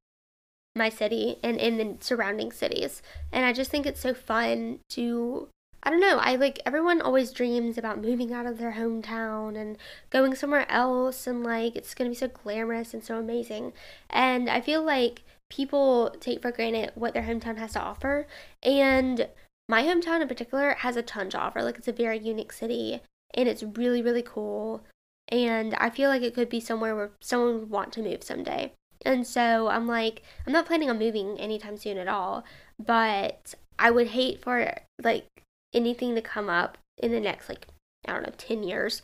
my 0.75 0.89
city 0.89 1.37
and 1.43 1.57
in 1.57 1.77
the 1.77 1.97
surrounding 1.99 2.51
cities. 2.51 3.01
And 3.31 3.45
I 3.45 3.53
just 3.53 3.71
think 3.71 3.85
it's 3.85 3.99
so 3.99 4.13
fun 4.13 4.79
to 4.91 5.49
I 5.85 5.91
don't 5.91 5.99
know. 5.99 6.17
I 6.17 6.35
like 6.35 6.59
everyone 6.65 6.99
always 6.99 7.31
dreams 7.31 7.77
about 7.77 8.01
moving 8.01 8.33
out 8.33 8.47
of 8.47 8.57
their 8.57 8.71
hometown 8.71 9.55
and 9.55 9.77
going 10.09 10.33
somewhere 10.33 10.65
else 10.69 11.27
and 11.27 11.43
like 11.43 11.75
it's 11.75 11.93
going 11.93 12.09
to 12.09 12.15
be 12.15 12.19
so 12.19 12.27
glamorous 12.27 12.95
and 12.95 13.03
so 13.03 13.19
amazing. 13.19 13.71
And 14.09 14.49
I 14.49 14.61
feel 14.61 14.81
like 14.81 15.21
people 15.51 16.15
take 16.19 16.41
for 16.41 16.51
granted 16.51 16.91
what 16.95 17.13
their 17.13 17.21
hometown 17.21 17.57
has 17.57 17.73
to 17.73 17.79
offer 17.79 18.25
and 18.63 19.27
my 19.69 19.83
hometown 19.83 20.21
in 20.21 20.27
particular 20.27 20.73
has 20.79 20.95
a 20.95 21.03
ton 21.03 21.29
to 21.29 21.37
offer. 21.37 21.61
Like 21.61 21.77
it's 21.77 21.87
a 21.87 21.93
very 21.93 22.17
unique 22.17 22.51
city 22.51 23.01
and 23.35 23.47
it's 23.47 23.61
really 23.61 24.01
really 24.01 24.23
cool 24.23 24.83
and 25.29 25.75
I 25.75 25.91
feel 25.91 26.09
like 26.09 26.23
it 26.23 26.33
could 26.33 26.49
be 26.49 26.59
somewhere 26.59 26.95
where 26.95 27.11
someone 27.21 27.59
would 27.59 27.69
want 27.69 27.93
to 27.93 28.01
move 28.01 28.23
someday. 28.23 28.73
And 29.05 29.27
so 29.27 29.67
I'm 29.67 29.87
like 29.87 30.23
I'm 30.47 30.53
not 30.53 30.65
planning 30.65 30.89
on 30.89 30.97
moving 30.97 31.39
anytime 31.39 31.77
soon 31.77 31.99
at 31.99 32.07
all, 32.07 32.43
but 32.83 33.53
I 33.77 33.91
would 33.91 34.07
hate 34.07 34.41
for 34.41 34.73
like 35.03 35.27
anything 35.75 36.15
to 36.15 36.21
come 36.21 36.49
up 36.49 36.77
in 36.97 37.11
the 37.11 37.19
next 37.19 37.49
like 37.49 37.67
I 38.07 38.13
don't 38.13 38.23
know 38.23 38.33
10 38.37 38.63
years. 38.63 39.01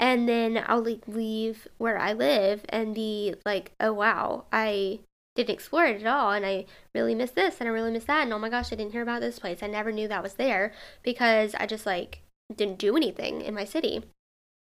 And 0.00 0.28
then 0.28 0.62
I'll 0.66 0.84
like 0.84 1.02
leave 1.08 1.66
where 1.78 1.98
I 1.98 2.12
live 2.12 2.64
and 2.68 2.94
be 2.94 3.34
like 3.44 3.72
oh 3.80 3.92
wow 3.92 4.44
I 4.52 5.00
didn't 5.34 5.54
explore 5.54 5.86
it 5.86 6.00
at 6.00 6.06
all 6.06 6.32
and 6.32 6.44
I 6.44 6.66
really 6.94 7.14
miss 7.14 7.30
this 7.30 7.56
and 7.60 7.68
I 7.68 7.72
really 7.72 7.92
miss 7.92 8.04
that 8.04 8.22
and 8.22 8.32
oh 8.32 8.38
my 8.38 8.48
gosh 8.48 8.72
I 8.72 8.76
didn't 8.76 8.92
hear 8.92 9.02
about 9.02 9.20
this 9.20 9.38
place. 9.38 9.62
I 9.62 9.66
never 9.66 9.92
knew 9.92 10.08
that 10.08 10.22
was 10.22 10.34
there 10.34 10.72
because 11.02 11.54
I 11.54 11.66
just 11.66 11.86
like 11.86 12.20
didn't 12.54 12.78
do 12.78 12.96
anything 12.96 13.40
in 13.42 13.54
my 13.54 13.64
city. 13.64 14.04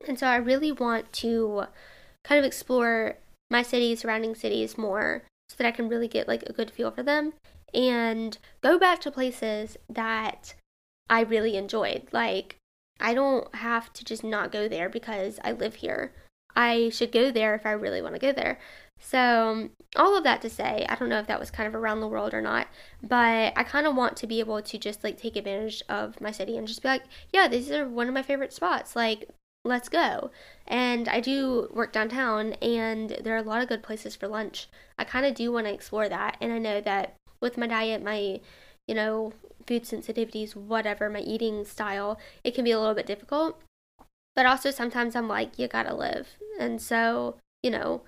And 0.07 0.19
so 0.19 0.27
I 0.27 0.37
really 0.37 0.73
want 0.73 1.13
to 1.15 1.65
kind 2.25 2.39
of 2.39 2.45
explore 2.45 3.17
my 3.51 3.63
city 3.63 3.97
surrounding 3.97 4.35
cities 4.35 4.79
more 4.79 5.25
so 5.49 5.57
that 5.59 5.67
I 5.67 5.73
can 5.73 5.89
really 5.89 6.09
get 6.09 6.29
like 6.29 6.45
a 6.45 6.53
good 6.53 6.71
feel 6.71 6.91
for 6.91 7.03
them 7.03 7.35
and 7.75 8.39
go 8.63 8.79
back 8.79 9.01
to 9.01 9.11
places 9.11 9.77
that 9.89 10.55
I 11.11 11.23
really 11.23 11.57
enjoyed. 11.57 12.09
Like, 12.13 12.57
I 13.01 13.13
don't 13.13 13.53
have 13.57 13.93
to 13.95 14.05
just 14.05 14.23
not 14.23 14.53
go 14.53 14.69
there 14.69 14.89
because 14.89 15.41
I 15.43 15.53
live 15.53 15.77
here. 15.77 16.15
I 16.55 16.89
should 16.91 17.13
go 17.13 17.31
there 17.31 17.55
if 17.55 17.67
I 17.67 17.73
really 17.73 18.01
want 18.01 18.15
to 18.15 18.21
go 18.21 18.33
there. 18.33 18.59
So, 18.99 19.71
all 19.97 20.17
of 20.17 20.25
that 20.25 20.43
to 20.43 20.51
say, 20.51 20.87
I 20.89 20.95
don't 20.95 21.09
know 21.09 21.19
if 21.19 21.27
that 21.27 21.41
was 21.41 21.51
kind 21.51 21.67
of 21.67 21.75
around 21.75 22.01
the 22.01 22.09
world 22.09 22.35
or 22.35 22.43
not, 22.43 22.69
but 23.03 23.53
I 23.57 23.65
kind 23.65 23.87
of 23.87 23.97
want 23.97 24.17
to 24.19 24.27
be 24.27 24.41
able 24.41 24.61
to 24.61 24.79
just 24.79 25.03
like 25.03 25.17
take 25.17 25.37
advantage 25.37 25.83
of 25.89 26.21
my 26.21 26.31
city 26.31 26.57
and 26.57 26.69
just 26.69 26.83
be 26.83 26.89
like, 26.89 27.05
yeah, 27.33 27.49
these 27.49 27.71
are 27.71 27.89
one 27.89 28.09
of 28.09 28.15
my 28.15 28.23
favorite 28.23 28.53
spots. 28.53 28.95
Like, 28.95 29.29
let's 29.65 29.89
go. 29.89 30.31
And 30.67 31.09
I 31.09 31.21
do 31.21 31.69
work 31.73 31.93
downtown, 31.93 32.53
and 32.55 33.17
there 33.23 33.35
are 33.35 33.39
a 33.39 33.43
lot 33.43 33.63
of 33.63 33.69
good 33.69 33.83
places 33.83 34.15
for 34.15 34.29
lunch. 34.29 34.69
I 34.99 35.05
kind 35.05 35.27
of 35.27 35.35
do 35.35 35.51
want 35.51 35.67
to 35.67 35.73
explore 35.73 36.09
that, 36.09 36.37
and 36.41 36.53
I 36.53 36.59
know 36.59 36.81
that 36.83 37.17
with 37.41 37.57
my 37.57 37.67
diet, 37.67 38.03
my 38.05 38.41
you 38.91 38.95
know, 38.95 39.33
food 39.71 39.85
sensitivities, 39.85 40.57
whatever, 40.57 41.09
my 41.09 41.21
eating 41.21 41.65
style, 41.65 42.19
it 42.43 42.57
can 42.57 42.65
be 42.65 42.73
a 42.73 42.81
little 42.81 42.97
bit 42.97 43.07
difficult. 43.07 43.63
But 44.35 44.45
also 44.45 44.73
sometimes 44.73 45.15
I'm 45.15 45.29
like, 45.29 45.61
you 45.61 45.69
gotta 45.69 45.95
live. 45.95 46.27
And 46.59 46.83
so, 46.83 47.37
you 47.63 47.71
know, 47.71 48.03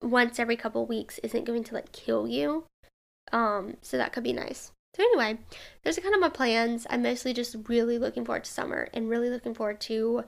once 0.00 0.38
every 0.38 0.56
couple 0.56 0.86
weeks 0.86 1.18
isn't 1.24 1.46
going 1.46 1.64
to 1.64 1.74
like 1.74 1.90
kill 1.90 2.28
you. 2.28 2.66
Um, 3.32 3.76
so 3.82 3.96
that 3.96 4.12
could 4.12 4.22
be 4.22 4.32
nice. 4.32 4.70
So, 4.94 5.02
anyway, 5.02 5.38
those 5.82 5.98
are 5.98 6.00
kind 6.00 6.14
of 6.14 6.20
my 6.20 6.28
plans. 6.28 6.86
I'm 6.88 7.02
mostly 7.02 7.32
just 7.32 7.56
really 7.66 7.98
looking 7.98 8.24
forward 8.24 8.44
to 8.44 8.50
summer 8.52 8.88
and 8.94 9.10
really 9.10 9.30
looking 9.30 9.54
forward 9.54 9.80
to 9.82 10.22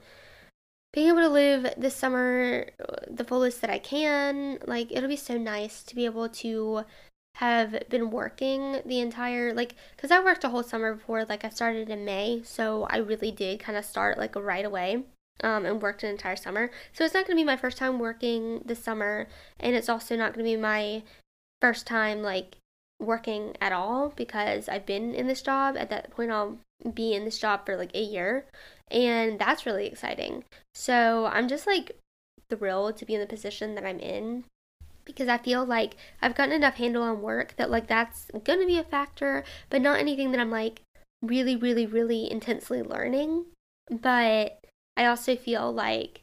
being 0.91 1.07
able 1.07 1.19
to 1.19 1.29
live 1.29 1.73
this 1.77 1.95
summer 1.95 2.65
the 3.09 3.23
fullest 3.23 3.61
that 3.61 3.69
I 3.69 3.79
can. 3.79 4.59
Like, 4.67 4.91
it'll 4.91 5.07
be 5.07 5.15
so 5.15 5.37
nice 5.37 5.81
to 5.83 5.95
be 5.95 6.03
able 6.03 6.27
to 6.27 6.83
have 7.37 7.83
been 7.87 8.09
working 8.09 8.81
the 8.83 8.99
entire 8.99 9.53
like 9.53 9.75
because 9.95 10.09
I 10.09 10.23
worked 10.23 10.43
a 10.43 10.49
whole 10.49 10.63
summer 10.63 10.95
before 10.95 11.23
like 11.25 11.45
I 11.45 11.49
started 11.49 11.87
in 11.87 12.03
May 12.03 12.41
so 12.43 12.87
I 12.89 12.97
really 12.97 13.29
did 13.29 13.59
kind 13.59 13.77
of 13.77 13.85
start 13.85 14.17
like 14.17 14.35
right 14.35 14.65
away 14.65 15.03
um, 15.43 15.63
and 15.63 15.79
worked 15.79 16.01
an 16.01 16.09
entire 16.09 16.35
summer. 16.35 16.71
So 16.93 17.05
it's 17.05 17.13
not 17.13 17.27
going 17.27 17.37
to 17.37 17.41
be 17.41 17.45
my 17.45 17.55
first 17.55 17.77
time 17.77 17.99
working 17.99 18.63
this 18.65 18.83
summer 18.83 19.27
and 19.59 19.75
it's 19.75 19.87
also 19.87 20.15
not 20.15 20.33
going 20.33 20.45
to 20.45 20.51
be 20.51 20.57
my 20.57 21.03
first 21.61 21.85
time 21.85 22.23
like 22.23 22.57
working 22.99 23.55
at 23.61 23.71
all 23.71 24.13
because 24.15 24.67
I've 24.67 24.87
been 24.87 25.13
in 25.13 25.27
this 25.27 25.43
job. 25.43 25.77
At 25.77 25.91
that 25.91 26.09
point 26.09 26.31
I'll 26.31 26.57
be 26.91 27.13
in 27.13 27.23
this 27.23 27.37
job 27.37 27.67
for 27.67 27.77
like 27.77 27.93
a 27.93 28.01
year 28.01 28.45
and 28.89 29.37
that's 29.37 29.67
really 29.67 29.85
exciting. 29.85 30.43
So 30.73 31.29
I'm 31.31 31.47
just 31.47 31.67
like 31.67 31.99
thrilled 32.49 32.97
to 32.97 33.05
be 33.05 33.13
in 33.13 33.21
the 33.21 33.27
position 33.27 33.75
that 33.75 33.85
I'm 33.85 33.99
in 33.99 34.45
because 35.07 35.29
I 35.29 35.39
feel 35.39 35.65
like 35.65 35.95
I've 36.21 36.35
gotten 36.35 36.53
enough 36.53 36.75
handle 36.75 37.01
on 37.01 37.21
work 37.21 37.55
that 37.55 37.71
like 37.71 37.87
that's 37.87 38.29
going 38.43 38.59
to 38.59 38.67
be 38.67 38.77
a 38.77 38.83
factor, 38.83 39.43
but 39.69 39.81
not 39.81 39.99
anything 39.99 40.31
that 40.31 40.39
I'm 40.39 40.51
like 40.51 40.81
really, 41.23 41.55
really, 41.55 41.87
really 41.87 42.29
intensely 42.29 42.83
learning. 42.83 43.45
But 43.89 44.59
I 44.95 45.05
also 45.05 45.35
feel 45.35 45.71
like 45.71 46.21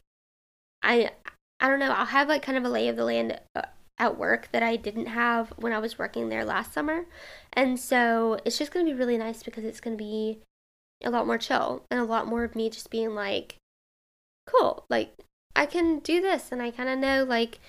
I 0.83 1.11
I 1.59 1.67
don't 1.67 1.79
know, 1.79 1.91
I'll 1.91 2.05
have 2.05 2.29
like 2.29 2.43
kind 2.43 2.57
of 2.57 2.63
a 2.63 2.69
lay 2.69 2.87
of 2.87 2.95
the 2.95 3.05
land 3.05 3.41
uh, 3.55 3.63
at 3.97 4.17
work 4.17 4.49
that 4.51 4.61
I 4.61 4.75
didn't 4.75 5.07
have 5.07 5.49
when 5.57 5.73
I 5.73 5.79
was 5.79 5.97
working 5.97 6.29
there 6.29 6.45
last 6.45 6.71
summer. 6.71 7.05
And 7.53 7.79
so 7.79 8.39
it's 8.45 8.57
just 8.57 8.71
going 8.71 8.85
to 8.85 8.91
be 8.91 8.97
really 8.97 9.17
nice 9.17 9.41
because 9.41 9.63
it's 9.63 9.81
going 9.81 9.97
to 9.97 10.03
be 10.03 10.39
a 11.03 11.09
lot 11.09 11.25
more 11.25 11.37
chill 11.37 11.83
and 11.89 11.99
a 11.99 12.05
lot 12.05 12.27
more 12.27 12.43
of 12.43 12.55
me 12.55 12.69
just 12.69 12.91
being 12.91 13.15
like 13.15 13.55
cool, 14.45 14.85
like 14.89 15.17
I 15.55 15.65
can 15.65 15.99
do 15.99 16.21
this 16.21 16.51
and 16.51 16.61
I 16.61 16.69
kind 16.69 16.89
of 16.89 16.99
know 16.99 17.23
like 17.23 17.59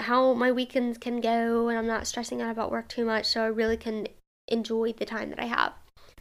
how 0.00 0.32
my 0.34 0.50
weekends 0.52 0.98
can 0.98 1.20
go 1.20 1.68
and 1.68 1.78
I'm 1.78 1.86
not 1.86 2.06
stressing 2.06 2.42
out 2.42 2.50
about 2.50 2.70
work 2.70 2.88
too 2.88 3.04
much 3.04 3.26
so 3.26 3.42
I 3.42 3.46
really 3.46 3.76
can 3.76 4.08
enjoy 4.48 4.92
the 4.92 5.04
time 5.04 5.30
that 5.30 5.40
I 5.40 5.46
have. 5.46 5.72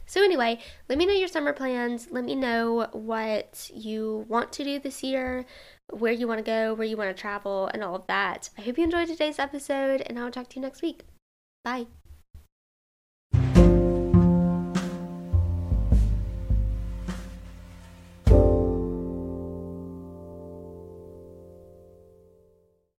So, 0.06 0.24
anyway, 0.24 0.60
let 0.88 0.98
me 0.98 1.06
know 1.06 1.14
your 1.14 1.28
summer 1.28 1.52
plans. 1.52 2.08
Let 2.12 2.24
me 2.24 2.34
know 2.34 2.88
what 2.94 3.70
you 3.74 4.26
want 4.30 4.54
to 4.54 4.64
do 4.64 4.80
this 4.80 5.04
year, 5.04 5.46
where 5.90 6.14
you 6.14 6.30
want 6.30 6.38
to 6.40 6.50
go, 6.50 6.74
where 6.74 6.88
you 6.88 6.96
want 6.96 7.16
to 7.16 7.22
travel, 7.22 7.70
and 7.74 7.84
all 7.84 7.96
of 7.96 8.08
that. 8.08 8.50
I 8.58 8.62
hope 8.62 8.78
you 8.78 8.86
enjoyed 8.86 9.10
today's 9.10 9.38
episode, 9.38 10.02
and 10.02 10.18
I'll 10.18 10.32
talk 10.32 10.48
to 10.50 10.56
you 10.56 10.62
next 10.62 10.82
week. 10.82 11.04
Bye. 11.66 11.88